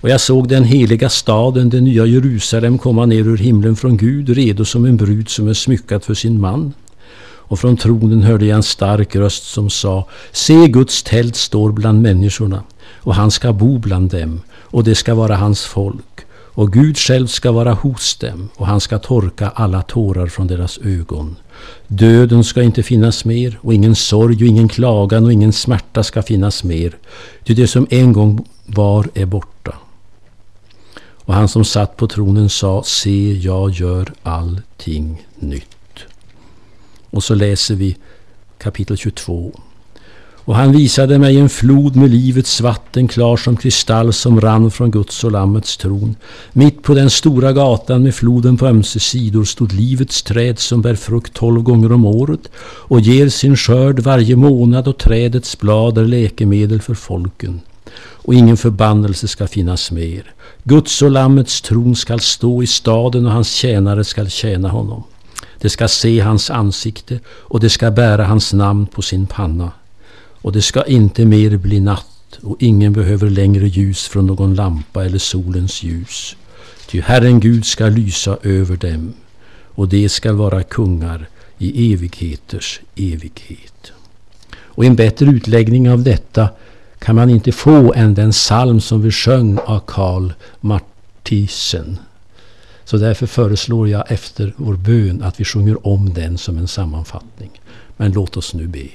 Och 0.00 0.08
jag 0.08 0.20
såg 0.20 0.48
den 0.48 0.64
heliga 0.64 1.08
staden, 1.08 1.70
det 1.70 1.80
nya 1.80 2.06
Jerusalem, 2.06 2.78
komma 2.78 3.06
ner 3.06 3.28
ur 3.28 3.36
himlen 3.36 3.76
från 3.76 3.96
Gud, 3.96 4.28
redo 4.28 4.64
som 4.64 4.84
en 4.84 4.96
brud 4.96 5.28
som 5.28 5.48
är 5.48 5.54
smyckad 5.54 6.04
för 6.04 6.14
sin 6.14 6.40
man. 6.40 6.72
Och 7.48 7.58
från 7.58 7.76
tronen 7.76 8.22
hörde 8.22 8.46
jag 8.46 8.56
en 8.56 8.62
stark 8.62 9.16
röst 9.16 9.44
som 9.44 9.70
sa 9.70 10.06
Se, 10.32 10.68
Guds 10.68 11.02
tält 11.02 11.36
står 11.36 11.72
bland 11.72 12.02
människorna, 12.02 12.62
och 12.94 13.14
han 13.14 13.30
ska 13.30 13.52
bo 13.52 13.78
bland 13.78 14.10
dem, 14.10 14.40
och 14.50 14.84
det 14.84 14.94
ska 14.94 15.14
vara 15.14 15.36
hans 15.36 15.64
folk. 15.64 16.04
Och 16.30 16.72
Gud 16.72 16.98
själv 16.98 17.26
ska 17.26 17.52
vara 17.52 17.72
hos 17.72 18.16
dem, 18.16 18.48
och 18.56 18.66
han 18.66 18.80
ska 18.80 18.98
torka 18.98 19.52
alla 19.54 19.82
tårar 19.82 20.26
från 20.26 20.46
deras 20.46 20.78
ögon. 20.78 21.36
Döden 21.86 22.44
ska 22.44 22.62
inte 22.62 22.82
finnas 22.82 23.24
mer, 23.24 23.58
och 23.62 23.74
ingen 23.74 23.96
sorg 23.96 24.36
och 24.36 24.48
ingen 24.48 24.68
klagan 24.68 25.24
och 25.24 25.32
ingen 25.32 25.52
smärta 25.52 26.02
ska 26.02 26.22
finnas 26.22 26.64
mer, 26.64 26.96
ty 27.44 27.54
det 27.54 27.66
som 27.66 27.86
en 27.90 28.12
gång 28.12 28.44
var 28.66 29.08
är 29.14 29.26
borta. 29.26 29.74
Och 31.28 31.34
han 31.34 31.48
som 31.48 31.64
satt 31.64 31.96
på 31.96 32.06
tronen 32.06 32.48
sa, 32.48 32.82
se, 32.82 33.32
jag 33.32 33.70
gör 33.70 34.12
allting 34.22 35.26
nytt. 35.34 35.77
Och 37.10 37.24
så 37.24 37.34
läser 37.34 37.74
vi 37.74 37.96
kapitel 38.58 38.96
22. 38.96 39.52
Och 40.48 40.54
han 40.54 40.72
visade 40.72 41.18
mig 41.18 41.38
en 41.38 41.48
flod 41.48 41.96
med 41.96 42.10
livets 42.10 42.60
vatten 42.60 43.08
klar 43.08 43.36
som 43.36 43.56
kristall 43.56 44.12
som 44.12 44.40
rann 44.40 44.70
från 44.70 44.90
Guds 44.90 45.24
och 45.24 45.32
Lammets 45.32 45.76
tron. 45.76 46.16
Mitt 46.52 46.82
på 46.82 46.94
den 46.94 47.10
stora 47.10 47.52
gatan 47.52 48.02
med 48.02 48.14
floden 48.14 48.56
på 48.56 48.66
ömse 48.66 49.00
sidor 49.00 49.44
stod 49.44 49.72
livets 49.72 50.22
träd 50.22 50.58
som 50.58 50.82
bär 50.82 50.94
frukt 50.94 51.34
tolv 51.34 51.62
gånger 51.62 51.92
om 51.92 52.04
året 52.04 52.50
och 52.60 53.00
ger 53.00 53.28
sin 53.28 53.56
skörd 53.56 54.00
varje 54.00 54.36
månad 54.36 54.88
och 54.88 54.98
trädets 54.98 55.58
blad 55.58 55.98
är 55.98 56.04
läkemedel 56.04 56.80
för 56.80 56.94
folken. 56.94 57.60
Och 57.98 58.34
ingen 58.34 58.56
förbannelse 58.56 59.28
ska 59.28 59.46
finnas 59.46 59.90
mer. 59.90 60.34
Guds 60.64 61.02
och 61.02 61.10
Lammets 61.10 61.60
tron 61.60 61.96
skall 61.96 62.20
stå 62.20 62.62
i 62.62 62.66
staden 62.66 63.26
och 63.26 63.32
hans 63.32 63.52
tjänare 63.52 64.04
skall 64.04 64.30
tjäna 64.30 64.68
honom. 64.68 65.04
De 65.60 65.68
ska 65.68 65.88
se 65.88 66.20
hans 66.20 66.50
ansikte 66.50 67.20
och 67.28 67.60
de 67.60 67.70
ska 67.70 67.90
bära 67.90 68.24
hans 68.24 68.52
namn 68.52 68.86
på 68.86 69.02
sin 69.02 69.26
panna. 69.26 69.72
Och 70.42 70.52
det 70.52 70.62
ska 70.62 70.84
inte 70.84 71.24
mer 71.24 71.56
bli 71.56 71.80
natt 71.80 72.38
och 72.42 72.56
ingen 72.58 72.92
behöver 72.92 73.30
längre 73.30 73.68
ljus 73.68 74.08
från 74.08 74.26
någon 74.26 74.54
lampa 74.54 75.04
eller 75.04 75.18
solens 75.18 75.82
ljus. 75.82 76.36
Ty 76.88 77.00
Herren 77.00 77.40
Gud 77.40 77.66
ska 77.66 77.86
lysa 77.86 78.38
över 78.42 78.76
dem 78.76 79.14
och 79.74 79.88
de 79.88 80.08
skall 80.08 80.34
vara 80.34 80.62
kungar 80.62 81.28
i 81.58 81.92
evigheters 81.92 82.80
evighet. 82.96 83.92
Och 84.56 84.84
en 84.84 84.96
bättre 84.96 85.26
utläggning 85.26 85.90
av 85.90 86.02
detta 86.02 86.48
kan 86.98 87.16
man 87.16 87.30
inte 87.30 87.52
få 87.52 87.94
än 87.94 88.14
den 88.14 88.30
psalm 88.30 88.80
som 88.80 89.02
vi 89.02 89.10
sjöng 89.10 89.58
av 89.58 89.80
Karl 89.86 90.32
Martisen. 90.60 91.98
Så 92.88 92.96
därför 92.96 93.26
föreslår 93.26 93.88
jag 93.88 94.12
efter 94.12 94.54
vår 94.56 94.76
bön 94.76 95.22
att 95.22 95.40
vi 95.40 95.44
sjunger 95.44 95.86
om 95.86 96.14
den 96.14 96.38
som 96.38 96.58
en 96.58 96.68
sammanfattning. 96.68 97.60
Men 97.96 98.12
låt 98.12 98.36
oss 98.36 98.54
nu 98.54 98.66
be. 98.66 98.88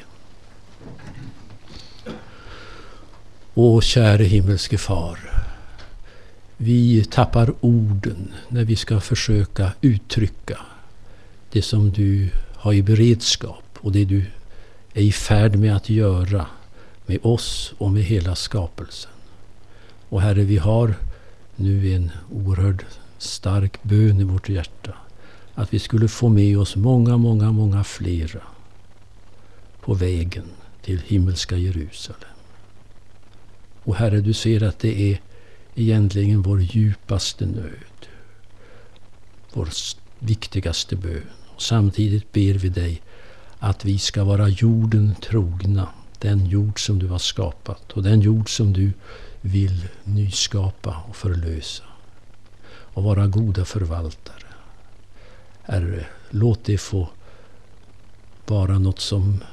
Åh 3.54 3.82
käre 3.82 4.24
himmelske 4.24 4.78
far. 4.78 5.20
Vi 6.58 7.06
tappar 7.06 7.54
orden 7.62 8.34
när 8.50 8.64
vi 8.64 8.76
ska 8.76 9.00
försöka 9.00 9.72
uttrycka 9.82 10.58
det 11.52 11.62
som 11.62 11.92
du 11.92 12.30
har 12.56 12.74
i 12.74 12.82
beredskap 12.82 13.64
och 13.78 13.92
det 13.92 14.06
du 14.06 14.26
är 14.94 15.02
i 15.02 15.12
färd 15.12 15.56
med 15.56 15.76
att 15.76 15.90
göra 15.90 16.46
med 17.06 17.20
oss 17.22 17.74
och 17.78 17.92
med 17.92 18.04
hela 18.04 18.36
skapelsen. 18.36 19.12
Och 20.10 20.22
Herre, 20.22 20.44
vi 20.44 20.58
har 20.58 20.96
nu 21.56 21.94
en 21.96 22.12
oerhörd 22.32 22.86
stark 23.24 23.84
bön 23.84 24.20
i 24.20 24.24
vårt 24.24 24.50
hjärta. 24.50 24.94
Att 25.56 25.74
vi 25.74 25.80
skulle 25.80 26.08
få 26.08 26.30
med 26.30 26.58
oss 26.58 26.76
många, 26.76 27.18
många, 27.18 27.52
många 27.52 27.84
flera 27.84 28.42
på 29.82 29.94
vägen 29.94 30.46
till 30.82 31.02
himmelska 31.06 31.58
Jerusalem. 31.58 32.30
Och 33.84 33.96
Herre, 33.96 34.22
du 34.22 34.34
ser 34.34 34.64
att 34.64 34.80
det 34.80 35.12
är 35.12 35.20
egentligen 35.76 36.42
vår 36.42 36.62
djupaste 36.62 37.46
nöd. 37.46 38.08
Vår 39.54 39.70
viktigaste 40.20 40.96
bön. 40.96 41.30
Och 41.56 41.62
samtidigt 41.62 42.32
ber 42.32 42.54
vi 42.54 42.70
dig 42.70 43.02
att 43.60 43.86
vi 43.86 44.00
ska 44.00 44.24
vara 44.24 44.50
jorden 44.50 45.16
trogna 45.22 45.88
den 46.20 46.46
jord 46.46 46.86
som 46.86 47.00
du 47.00 47.08
har 47.08 47.20
skapat 47.20 47.92
och 47.92 48.04
den 48.04 48.22
jord 48.22 48.56
som 48.58 48.74
du 48.74 48.92
vill 49.42 49.88
nyskapa 50.04 51.04
och 51.10 51.16
förlösa. 51.16 51.84
Och 52.94 53.04
vara 53.04 53.28
goda 53.28 53.66
förvaltare. 53.66 54.44
Herre, 55.64 56.06
låt 56.30 56.64
det 56.64 56.78
få 56.78 57.10
vara 58.46 58.80
något 58.80 59.00
som 59.00 59.44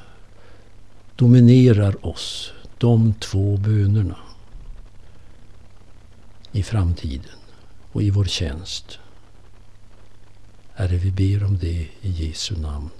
dominerar 1.16 2.07
oss, 2.07 2.53
de 2.78 3.14
två 3.14 3.57
bönerna 3.57 4.16
i 6.53 6.62
framtiden 6.62 7.38
och 7.93 8.03
i 8.03 8.11
vår 8.11 8.24
tjänst. 8.24 8.99
Herre, 10.74 10.97
vi 10.97 11.11
ber 11.11 11.45
om 11.45 11.59
det 11.59 11.88
i 12.01 12.11
Jesu 12.11 12.57
namn. 12.57 12.91